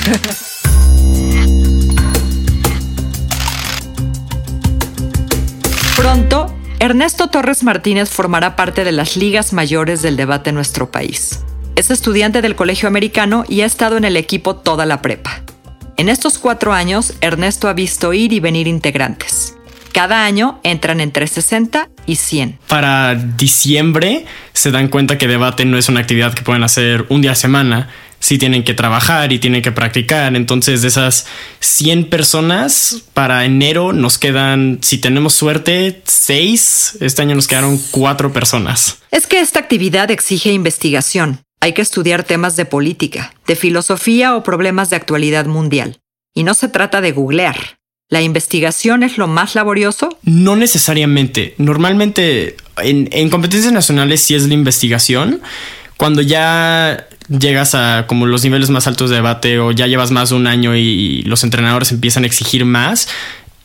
Pronto, 5.94 6.52
Ernesto 6.80 7.28
Torres 7.28 7.62
Martínez 7.62 8.10
formará 8.10 8.56
parte 8.56 8.82
de 8.82 8.90
las 8.90 9.16
ligas 9.16 9.52
mayores 9.52 10.02
del 10.02 10.16
debate 10.16 10.50
en 10.50 10.56
nuestro 10.56 10.90
país. 10.90 11.44
Es 11.76 11.90
estudiante 11.90 12.40
del 12.40 12.54
Colegio 12.54 12.86
Americano 12.86 13.44
y 13.48 13.62
ha 13.62 13.66
estado 13.66 13.96
en 13.96 14.04
el 14.04 14.16
equipo 14.16 14.54
toda 14.54 14.86
la 14.86 15.02
prepa. 15.02 15.42
En 15.96 16.08
estos 16.08 16.38
cuatro 16.38 16.72
años, 16.72 17.14
Ernesto 17.20 17.68
ha 17.68 17.72
visto 17.72 18.12
ir 18.12 18.32
y 18.32 18.38
venir 18.38 18.68
integrantes. 18.68 19.54
Cada 19.92 20.24
año 20.24 20.60
entran 20.62 21.00
entre 21.00 21.26
60 21.26 21.88
y 22.06 22.16
100. 22.16 22.58
Para 22.68 23.16
diciembre 23.16 24.24
se 24.52 24.70
dan 24.70 24.86
cuenta 24.86 25.18
que 25.18 25.26
debate 25.26 25.64
no 25.64 25.76
es 25.76 25.88
una 25.88 26.00
actividad 26.00 26.32
que 26.32 26.42
pueden 26.42 26.62
hacer 26.62 27.06
un 27.08 27.22
día 27.22 27.32
a 27.32 27.36
semana, 27.36 27.90
sí 28.20 28.38
tienen 28.38 28.62
que 28.62 28.74
trabajar 28.74 29.32
y 29.32 29.40
tienen 29.40 29.60
que 29.60 29.72
practicar. 29.72 30.34
Entonces, 30.36 30.82
de 30.82 30.88
esas 30.88 31.26
100 31.58 32.08
personas, 32.08 33.02
para 33.14 33.44
enero 33.44 33.92
nos 33.92 34.18
quedan, 34.18 34.78
si 34.80 34.98
tenemos 34.98 35.34
suerte, 35.34 36.02
6. 36.06 36.98
Este 37.00 37.22
año 37.22 37.34
nos 37.34 37.48
quedaron 37.48 37.80
4 37.90 38.32
personas. 38.32 38.98
Es 39.10 39.26
que 39.26 39.40
esta 39.40 39.58
actividad 39.58 40.12
exige 40.12 40.52
investigación. 40.52 41.40
Hay 41.64 41.72
que 41.72 41.80
estudiar 41.80 42.24
temas 42.24 42.56
de 42.56 42.66
política, 42.66 43.32
de 43.46 43.56
filosofía 43.56 44.36
o 44.36 44.42
problemas 44.42 44.90
de 44.90 44.96
actualidad 44.96 45.46
mundial. 45.46 45.98
Y 46.34 46.42
no 46.42 46.52
se 46.52 46.68
trata 46.68 47.00
de 47.00 47.12
googlear. 47.12 47.56
¿La 48.10 48.20
investigación 48.20 49.02
es 49.02 49.16
lo 49.16 49.28
más 49.28 49.54
laborioso? 49.54 50.18
No 50.24 50.56
necesariamente. 50.56 51.54
Normalmente 51.56 52.56
en, 52.82 53.30
competencias 53.30 53.72
nacionales 53.72 54.20
sí 54.20 54.34
es 54.34 54.46
la 54.46 54.52
investigación. 54.52 55.40
Cuando 55.96 56.20
ya 56.20 57.08
llegas 57.30 57.74
a 57.74 58.04
como 58.06 58.26
los 58.26 58.44
niveles 58.44 58.68
más 58.68 58.86
altos 58.86 59.08
de 59.08 59.16
debate 59.16 59.58
o 59.58 59.70
ya 59.70 59.86
llevas 59.86 60.10
más 60.10 60.28
de 60.28 60.34
un 60.34 60.46
año 60.46 60.76
y 60.76 61.22
los 61.22 61.44
entrenadores 61.44 61.92
empiezan 61.92 62.24
a 62.24 62.26
exigir 62.26 62.66
más, 62.66 63.08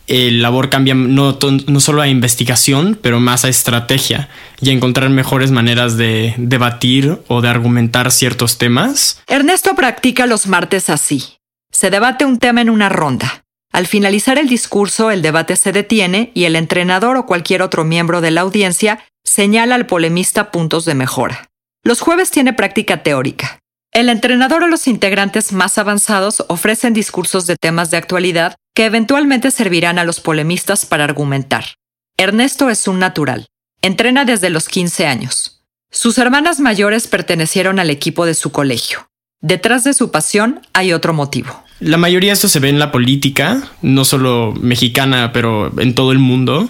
el 0.10 0.42
labor 0.42 0.70
cambia 0.70 0.96
no, 0.96 1.38
no 1.68 1.80
solo 1.80 2.02
a 2.02 2.08
investigación, 2.08 2.98
pero 3.00 3.20
más 3.20 3.46
a 3.46 3.50
estrategia 3.50 4.28
y 4.60 4.70
a 4.70 4.74
encontrar 4.74 5.10
mejores 5.12 5.52
maneras 5.52 5.98
de 5.98 6.34
debatir 6.38 7.20
o 7.28 7.42
de 7.42 7.50
argumentar 7.50 8.12
ciertos 8.12 8.58
temas. 8.58 9.22
Ernesto 9.28 9.76
practica 9.76 10.26
los 10.26 10.48
martes 10.48 10.90
así. 10.90 11.38
Se 11.72 11.92
debate 11.92 12.26
un 12.26 12.40
tema 12.40 12.62
en 12.62 12.72
una 12.72 12.90
ronda. 12.90 13.46
Al 13.72 13.86
finalizar 13.86 14.40
el 14.40 14.50
discurso, 14.50 15.12
el 15.12 15.22
debate 15.22 15.56
se 15.56 15.72
detiene 15.72 16.32
y 16.34 16.46
el 16.46 16.56
entrenador 16.56 17.16
o 17.16 17.28
cualquier 17.28 17.62
otro 17.62 17.84
miembro 17.84 18.20
de 18.20 18.32
la 18.32 18.42
audiencia 18.42 19.06
señala 19.24 19.76
al 19.76 19.86
polemista 19.86 20.50
puntos 20.50 20.86
de 20.86 20.96
mejora. 20.96 21.50
Los 21.84 22.02
jueves 22.02 22.32
tiene 22.32 22.54
práctica 22.54 23.04
teórica. 23.04 23.60
El 23.92 24.10
entrenador 24.10 24.64
o 24.64 24.68
los 24.68 24.88
integrantes 24.88 25.54
más 25.54 25.78
avanzados 25.78 26.44
ofrecen 26.48 26.94
discursos 26.94 27.46
de 27.46 27.56
temas 27.56 27.92
de 27.92 27.98
actualidad 27.98 28.56
que 28.74 28.86
eventualmente 28.86 29.52
servirán 29.52 30.00
a 30.00 30.04
los 30.04 30.20
polemistas 30.20 30.86
para 30.86 31.04
argumentar. 31.04 31.76
Ernesto 32.18 32.70
es 32.70 32.88
un 32.88 33.00
natural. 33.00 33.48
Entrena 33.82 34.26
desde 34.26 34.50
los 34.50 34.68
15 34.68 35.08
años. 35.08 35.64
Sus 35.92 36.18
hermanas 36.18 36.60
mayores 36.60 37.08
pertenecieron 37.08 37.80
al 37.80 37.90
equipo 37.90 38.26
de 38.26 38.34
su 38.34 38.52
colegio. 38.52 39.10
Detrás 39.42 39.84
de 39.84 39.94
su 39.94 40.12
pasión 40.12 40.62
hay 40.74 40.94
otro 40.94 41.14
motivo. 41.14 41.64
La 41.80 41.98
mayoría 41.98 42.32
de 42.32 42.34
esto 42.34 42.50
se 42.50 42.60
ve 42.60 42.70
en 42.70 42.78
la 42.78 42.92
política, 42.92 43.64
no 43.82 44.04
solo 44.04 44.54
mexicana, 44.60 45.32
pero 45.32 45.72
en 45.80 45.96
todo 45.96 46.12
el 46.12 46.20
mundo, 46.20 46.70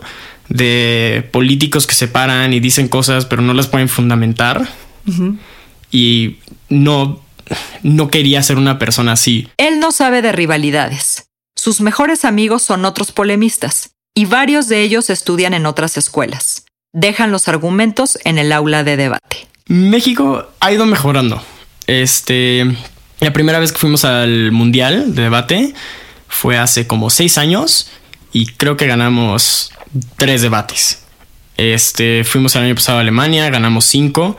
de 0.49 1.27
políticos 1.31 1.87
que 1.87 1.95
se 1.95 2.07
paran 2.07 2.53
y 2.53 2.59
dicen 2.59 2.87
cosas 2.87 3.25
pero 3.25 3.41
no 3.41 3.53
las 3.53 3.67
pueden 3.67 3.89
fundamentar. 3.89 4.67
Y 5.91 6.37
no, 6.69 7.21
no 7.81 8.11
quería 8.11 8.43
ser 8.43 8.57
una 8.57 8.77
persona 8.77 9.13
así. 9.13 9.47
Él 9.57 9.79
no 9.79 9.91
sabe 9.91 10.21
de 10.21 10.31
rivalidades. 10.31 11.28
Sus 11.59 11.81
mejores 11.81 12.23
amigos 12.23 12.61
son 12.61 12.85
otros 12.85 13.11
polemistas, 13.11 13.89
y 14.15 14.23
varios 14.23 14.69
de 14.69 14.81
ellos 14.81 15.09
estudian 15.09 15.53
en 15.53 15.65
otras 15.65 15.97
escuelas. 15.97 16.63
Dejan 16.93 17.33
los 17.33 17.49
argumentos 17.49 18.17
en 18.23 18.37
el 18.37 18.53
aula 18.53 18.85
de 18.85 18.95
debate. 18.95 19.49
México 19.67 20.47
ha 20.61 20.71
ido 20.71 20.85
mejorando. 20.85 21.43
Este, 21.85 22.65
la 23.19 23.33
primera 23.33 23.59
vez 23.59 23.73
que 23.73 23.77
fuimos 23.77 24.05
al 24.05 24.53
Mundial 24.53 25.13
de 25.13 25.23
debate 25.23 25.73
fue 26.29 26.57
hace 26.57 26.87
como 26.87 27.09
seis 27.09 27.37
años 27.37 27.91
y 28.31 28.45
creo 28.45 28.77
que 28.77 28.87
ganamos 28.87 29.73
tres 30.15 30.41
debates. 30.41 31.03
Este, 31.57 32.23
fuimos 32.23 32.55
el 32.55 32.63
año 32.63 32.75
pasado 32.75 32.99
a 32.99 33.01
Alemania, 33.01 33.49
ganamos 33.49 33.83
cinco. 33.83 34.37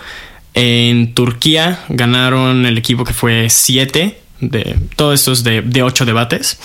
En 0.54 1.12
Turquía 1.12 1.84
ganaron 1.90 2.64
el 2.64 2.78
equipo 2.78 3.04
que 3.04 3.12
fue 3.12 3.50
siete. 3.50 4.19
De, 4.40 4.78
todo 4.96 5.12
esto 5.12 5.32
es 5.32 5.44
de, 5.44 5.62
de 5.62 5.82
ocho 5.82 6.04
debates. 6.04 6.58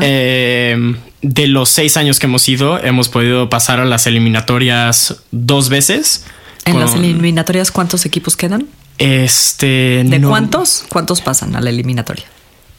Eh, 0.00 0.96
de 1.22 1.46
los 1.48 1.68
seis 1.68 1.96
años 1.96 2.18
que 2.18 2.26
hemos 2.26 2.48
ido, 2.48 2.82
hemos 2.82 3.08
podido 3.08 3.50
pasar 3.50 3.80
a 3.80 3.84
las 3.84 4.06
eliminatorias 4.06 5.22
dos 5.30 5.68
veces. 5.68 6.24
¿En 6.64 6.80
las 6.80 6.94
eliminatorias 6.94 7.70
cuántos 7.70 8.06
equipos 8.06 8.36
quedan? 8.36 8.66
Este. 8.98 10.02
¿De 10.04 10.20
cuántos? 10.20 10.84
¿Cuántos 10.88 11.20
pasan 11.20 11.54
a 11.54 11.60
la 11.60 11.70
eliminatoria? 11.70 12.24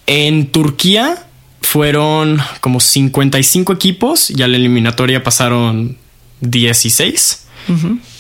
En 0.08 0.48
Turquía 0.48 1.26
fueron 1.62 2.40
como 2.62 2.80
55 2.80 3.74
equipos 3.74 4.30
y 4.30 4.42
a 4.42 4.48
la 4.48 4.58
eliminatoria 4.58 5.24
pasaron 5.24 5.98
16. 6.42 7.44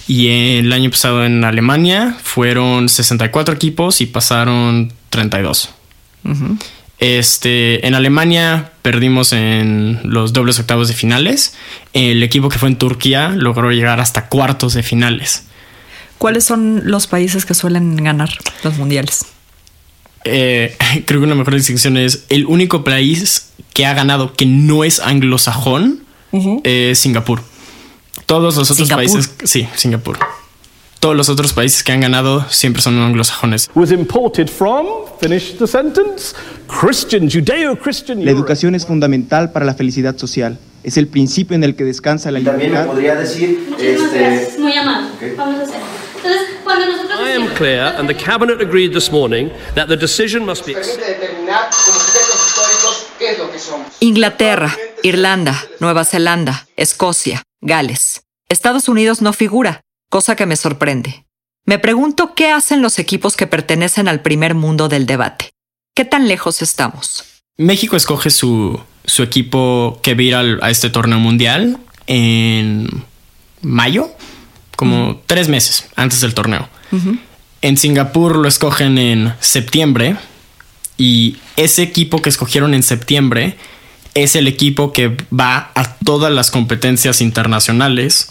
Y 0.07 0.27
el 0.57 0.73
año 0.73 0.89
pasado 0.89 1.25
en 1.25 1.43
Alemania 1.45 2.17
fueron 2.21 2.89
64 2.89 3.55
equipos 3.55 4.01
y 4.01 4.05
pasaron 4.05 4.91
32. 5.09 5.69
Este, 6.99 7.85
en 7.85 7.93
Alemania 7.93 8.71
perdimos 8.81 9.31
en 9.31 9.99
los 10.03 10.33
dobles 10.33 10.59
octavos 10.59 10.87
de 10.87 10.93
finales. 10.93 11.53
El 11.93 12.23
equipo 12.23 12.49
que 12.49 12.57
fue 12.57 12.69
en 12.69 12.77
Turquía 12.77 13.29
logró 13.29 13.71
llegar 13.71 13.99
hasta 13.99 14.27
cuartos 14.27 14.73
de 14.73 14.83
finales. 14.83 15.43
¿Cuáles 16.17 16.43
son 16.45 16.81
los 16.85 17.05
países 17.05 17.45
que 17.45 17.53
suelen 17.53 17.95
ganar 17.97 18.29
los 18.63 18.77
mundiales? 18.77 19.25
Eh, 20.23 20.75
creo 21.05 21.19
que 21.19 21.25
una 21.25 21.35
mejor 21.35 21.55
distinción 21.55 21.97
es 21.97 22.25
el 22.29 22.45
único 22.45 22.83
país 22.83 23.49
que 23.73 23.85
ha 23.85 23.93
ganado 23.93 24.33
que 24.33 24.45
no 24.45 24.83
es 24.83 24.99
anglosajón 24.99 26.03
es 26.63 26.99
Singapur. 26.99 27.41
Todos 28.25 28.55
los 28.55 28.69
otros 28.69 28.89
países, 28.89 29.31
sí, 29.43 29.67
Singapur. 29.75 30.19
Todos 31.07 31.15
los 31.15 31.29
otros 31.29 31.53
países 31.53 31.83
que 31.83 31.93
han 31.93 32.01
ganado 32.01 32.45
siempre 32.49 32.81
son 32.81 32.99
anglosajones. 32.99 33.69
La 38.17 38.31
educación 38.31 38.75
es 38.75 38.85
fundamental 38.85 39.53
para 39.53 39.63
la 39.63 39.73
felicidad 39.73 40.17
social. 40.17 40.59
Es 40.83 40.97
el 40.97 41.07
principio 41.07 41.55
en 41.55 41.63
el 41.63 41.77
que 41.77 41.85
descansa 41.85 42.29
la 42.29 42.39
libertad. 42.39 42.59
También 42.59 42.81
me 42.81 42.87
podría 42.91 43.15
decir, 43.15 43.73
este... 43.79 44.59
muy 44.59 44.73
amable. 44.73 45.33
Vamos 45.37 45.61
a 45.61 45.63
hacer. 45.63 45.79
Entonces, 46.17 46.41
cuando 46.65 46.85
nosotros 46.87 47.19
I 47.25 47.31
am 47.41 47.47
clear, 47.55 47.95
and 47.97 48.09
the 48.09 48.13
cabinet 48.13 48.61
agreed 48.61 48.91
this 48.91 49.09
morning 49.09 49.49
that 49.75 49.87
the 49.87 49.95
decision 49.95 50.45
must 50.45 50.65
be. 50.65 50.73
determinar 50.73 51.69
como 51.85 51.99
históricos 51.99 53.07
qué 53.17 53.31
es 53.31 53.39
lo 53.39 53.49
que 53.49 53.59
somos. 53.59 53.87
Inglaterra, 54.01 54.75
Irlanda, 55.03 55.55
Nueva 55.79 56.03
Zelanda, 56.03 56.67
Escocia, 56.75 57.43
Gales. 57.61 58.23
Estados 58.49 58.89
Unidos 58.89 59.21
no 59.21 59.31
figura, 59.31 59.81
cosa 60.09 60.35
que 60.35 60.45
me 60.45 60.55
sorprende. 60.55 61.25
Me 61.65 61.79
pregunto 61.79 62.33
qué 62.33 62.49
hacen 62.49 62.81
los 62.81 62.97
equipos 62.99 63.35
que 63.35 63.47
pertenecen 63.47 64.07
al 64.07 64.21
primer 64.21 64.55
mundo 64.55 64.87
del 64.87 65.05
debate. 65.05 65.51
¿Qué 65.95 66.05
tan 66.05 66.27
lejos 66.27 66.61
estamos? 66.61 67.23
México 67.57 67.95
escoge 67.97 68.29
su, 68.29 68.79
su 69.05 69.23
equipo 69.23 69.99
que 70.01 70.13
va 70.13 70.19
a 70.19 70.23
ir 70.23 70.59
a 70.61 70.69
este 70.69 70.89
torneo 70.89 71.19
mundial 71.19 71.77
en 72.05 73.03
mayo, 73.61 74.11
como 74.75 75.21
tres 75.25 75.49
meses 75.49 75.89
antes 75.95 76.21
del 76.21 76.33
torneo. 76.33 76.69
En 77.61 77.75
Singapur 77.75 78.37
lo 78.37 78.47
escogen 78.47 78.97
en 78.97 79.33
septiembre 79.39 80.15
y 80.97 81.37
ese 81.57 81.83
equipo 81.83 82.21
que 82.21 82.29
escogieron 82.29 82.73
en 82.73 82.83
septiembre 82.83 83.57
es 84.13 84.35
el 84.35 84.47
equipo 84.47 84.93
que 84.93 85.17
va 85.37 85.71
a 85.75 85.95
todas 85.97 86.31
las 86.31 86.49
competencias 86.49 87.21
internacionales 87.21 88.29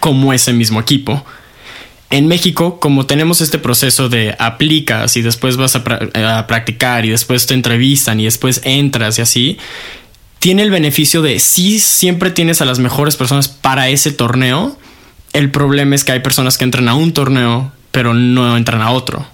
como 0.00 0.32
ese 0.32 0.52
mismo 0.52 0.80
equipo. 0.80 1.24
En 2.10 2.28
México, 2.28 2.78
como 2.78 3.06
tenemos 3.06 3.40
este 3.40 3.58
proceso 3.58 4.08
de 4.08 4.36
aplicas 4.38 5.16
y 5.16 5.22
después 5.22 5.56
vas 5.56 5.74
a, 5.74 5.82
practicar 6.46 7.04
y 7.04 7.10
después 7.10 7.46
te 7.46 7.54
entrevistan 7.54 8.20
y 8.20 8.24
después 8.24 8.60
entras 8.64 9.18
y 9.18 9.22
así, 9.22 9.58
tiene 10.38 10.62
el 10.62 10.70
beneficio 10.70 11.22
de 11.22 11.40
si 11.40 11.80
siempre 11.80 12.30
tienes 12.30 12.60
a 12.62 12.64
las 12.64 12.78
mejores 12.78 13.16
personas 13.16 13.48
para 13.48 13.88
ese 13.88 14.12
torneo. 14.12 14.78
El 15.32 15.50
problema 15.50 15.96
es 15.96 16.04
que 16.04 16.12
hay 16.12 16.20
personas 16.20 16.58
que 16.58 16.64
entran 16.64 16.88
a 16.88 16.94
un 16.94 17.12
torneo 17.12 17.72
pero 17.96 18.12
no 18.12 18.58
entran 18.58 18.82
a 18.82 18.90
otro. 18.90 19.26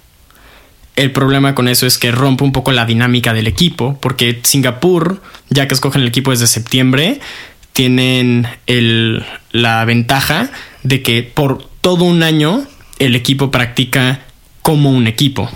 El 0.95 1.11
problema 1.11 1.53
con 1.53 1.67
eso 1.67 1.85
es 1.85 1.97
que 1.97 2.13
rompe 2.13 2.45
un 2.45 2.53
poco 2.53 2.71
la 2.71 2.85
dinámica 2.85 3.33
del 3.33 3.45
equipo, 3.45 3.99
porque 3.99 4.39
Singapur, 4.41 5.21
ya 5.49 5.67
que 5.67 5.73
escogen 5.73 6.01
el 6.01 6.07
equipo 6.07 6.31
desde 6.31 6.47
septiembre, 6.47 7.19
tienen 7.73 8.47
el, 8.67 9.25
la 9.51 9.83
ventaja 9.85 10.49
de 10.83 11.01
que 11.01 11.23
por 11.23 11.67
todo 11.81 12.05
un 12.05 12.23
año 12.23 12.65
el 12.99 13.15
equipo 13.15 13.51
practica 13.51 14.21
como 14.61 14.91
un 14.91 15.07
equipo. 15.07 15.49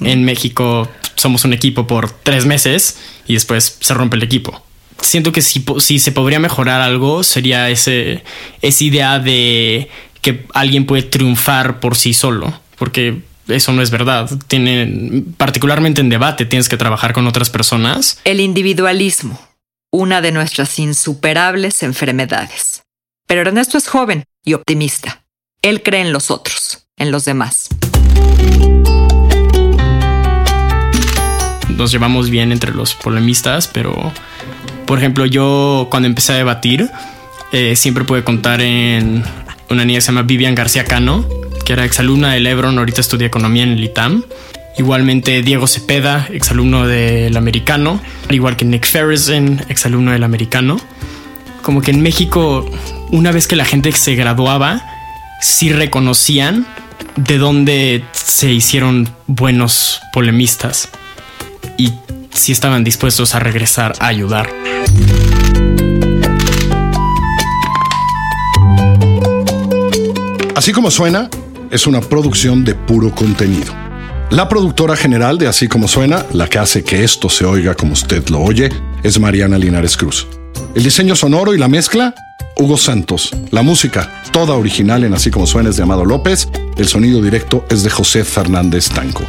En 0.00 0.24
México 0.24 0.90
somos 1.14 1.44
un 1.44 1.52
equipo 1.52 1.86
por 1.86 2.10
tres 2.10 2.46
meses 2.46 2.98
y 3.26 3.34
después 3.34 3.78
se 3.80 3.94
rompe 3.94 4.16
el 4.16 4.22
equipo. 4.22 4.62
Siento 5.00 5.32
que 5.32 5.42
si, 5.42 5.64
si 5.78 5.98
se 5.98 6.12
podría 6.12 6.38
mejorar 6.38 6.80
algo 6.80 7.22
sería 7.22 7.70
ese, 7.70 8.22
esa 8.62 8.84
idea 8.84 9.18
de 9.18 9.88
que 10.20 10.46
alguien 10.54 10.86
puede 10.86 11.02
triunfar 11.02 11.80
por 11.80 11.96
sí 11.96 12.14
solo, 12.14 12.60
porque 12.78 13.22
eso 13.48 13.72
no 13.72 13.82
es 13.82 13.90
verdad. 13.90 14.30
Tiene, 14.48 15.24
particularmente 15.36 16.00
en 16.00 16.08
debate, 16.08 16.46
tienes 16.46 16.68
que 16.68 16.76
trabajar 16.76 17.12
con 17.12 17.26
otras 17.26 17.50
personas. 17.50 18.20
El 18.24 18.40
individualismo, 18.40 19.38
una 19.96 20.20
de 20.20 20.32
nuestras 20.32 20.80
insuperables 20.80 21.84
enfermedades. 21.84 22.82
Pero 23.28 23.42
Ernesto 23.42 23.78
es 23.78 23.86
joven 23.86 24.24
y 24.44 24.54
optimista. 24.54 25.24
Él 25.62 25.84
cree 25.84 26.00
en 26.00 26.12
los 26.12 26.32
otros, 26.32 26.88
en 26.96 27.12
los 27.12 27.24
demás. 27.24 27.68
Nos 31.68 31.92
llevamos 31.92 32.28
bien 32.28 32.50
entre 32.50 32.74
los 32.74 32.96
polemistas, 32.96 33.68
pero, 33.68 34.12
por 34.84 34.98
ejemplo, 34.98 35.26
yo 35.26 35.86
cuando 35.92 36.08
empecé 36.08 36.32
a 36.32 36.36
debatir, 36.38 36.90
eh, 37.52 37.76
siempre 37.76 38.02
pude 38.02 38.24
contar 38.24 38.62
en 38.62 39.22
una 39.70 39.84
niña 39.84 39.98
que 39.98 40.00
se 40.00 40.06
llama 40.08 40.22
Vivian 40.22 40.56
García 40.56 40.84
Cano, 40.84 41.24
que 41.64 41.72
era 41.72 41.84
exalumna 41.84 42.32
del 42.32 42.48
Ebron, 42.48 42.76
ahorita 42.78 43.00
estudia 43.00 43.28
economía 43.28 43.62
en 43.62 43.70
el 43.70 43.84
ITAM. 43.84 44.24
Igualmente 44.76 45.42
Diego 45.42 45.68
Cepeda, 45.68 46.26
exalumno 46.32 46.86
del 46.86 47.36
americano, 47.36 48.00
igual 48.30 48.56
que 48.56 48.64
Nick 48.64 48.86
Ferrison, 48.86 49.62
exalumno 49.68 50.10
del 50.10 50.24
americano. 50.24 50.80
Como 51.62 51.80
que 51.80 51.92
en 51.92 52.02
México, 52.02 52.68
una 53.10 53.30
vez 53.30 53.46
que 53.46 53.54
la 53.54 53.64
gente 53.64 53.92
se 53.92 54.16
graduaba, 54.16 54.82
sí 55.40 55.72
reconocían 55.72 56.66
de 57.16 57.38
dónde 57.38 58.04
se 58.12 58.52
hicieron 58.52 59.08
buenos 59.28 60.00
polemistas 60.12 60.88
y 61.78 61.92
sí 62.32 62.50
estaban 62.50 62.82
dispuestos 62.82 63.36
a 63.36 63.38
regresar 63.38 63.94
a 64.00 64.08
ayudar. 64.08 64.50
Así 70.56 70.72
como 70.72 70.90
suena, 70.90 71.30
es 71.70 71.86
una 71.86 72.00
producción 72.00 72.64
de 72.64 72.74
puro 72.74 73.14
contenido. 73.14 73.72
La 74.30 74.48
productora 74.48 74.96
general 74.96 75.38
de 75.38 75.46
Así 75.46 75.68
como 75.68 75.86
suena, 75.86 76.24
la 76.32 76.48
que 76.48 76.58
hace 76.58 76.82
que 76.82 77.04
esto 77.04 77.28
se 77.28 77.44
oiga 77.44 77.74
como 77.74 77.92
usted 77.92 78.28
lo 78.28 78.40
oye, 78.40 78.68
es 79.02 79.20
Mariana 79.20 79.58
Linares 79.58 79.96
Cruz. 79.96 80.26
El 80.74 80.82
diseño 80.82 81.14
sonoro 81.14 81.54
y 81.54 81.58
la 81.58 81.68
mezcla, 81.68 82.14
Hugo 82.56 82.76
Santos. 82.76 83.30
La 83.50 83.62
música, 83.62 84.22
toda 84.32 84.54
original 84.54 85.04
en 85.04 85.14
Así 85.14 85.30
como 85.30 85.46
suena, 85.46 85.70
es 85.70 85.76
de 85.76 85.82
Amado 85.82 86.04
López. 86.04 86.48
El 86.76 86.88
sonido 86.88 87.22
directo 87.22 87.64
es 87.70 87.82
de 87.82 87.90
José 87.90 88.24
Fernández 88.24 88.88
Tanco. 88.88 89.24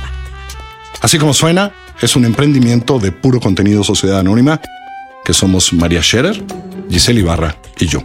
Así 1.02 1.20
como 1.20 1.34
suena, 1.34 1.72
es 2.02 2.16
un 2.16 2.26
emprendimiento 2.26 2.98
de 2.98 3.12
puro 3.12 3.40
contenido 3.40 3.84
Sociedad 3.84 4.20
Anónima, 4.20 4.60
que 5.24 5.34
somos 5.34 5.72
María 5.74 6.02
Scherer, 6.02 6.44
Giselle 6.90 7.20
Ibarra 7.20 7.58
y 7.80 7.86
yo. 7.88 8.04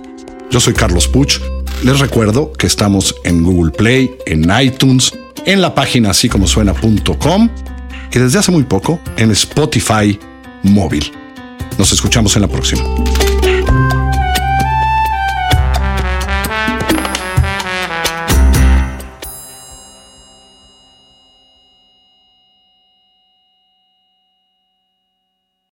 Yo 0.50 0.60
soy 0.60 0.74
Carlos 0.74 1.08
Puch 1.08 1.40
les 1.82 1.98
recuerdo 1.98 2.52
que 2.52 2.66
estamos 2.66 3.14
en 3.24 3.42
Google 3.42 3.72
Play, 3.72 4.10
en 4.26 4.50
iTunes, 4.60 5.14
en 5.46 5.60
la 5.60 5.74
página 5.74 6.10
así 6.10 6.28
como 6.28 6.46
suena.com 6.46 7.48
y 8.12 8.18
desde 8.18 8.38
hace 8.38 8.50
muy 8.50 8.64
poco 8.64 9.00
en 9.16 9.30
Spotify 9.30 10.18
móvil. 10.62 11.12
Nos 11.78 11.92
escuchamos 11.92 12.34
en 12.36 12.42
la 12.42 12.48
próxima. 12.48 12.82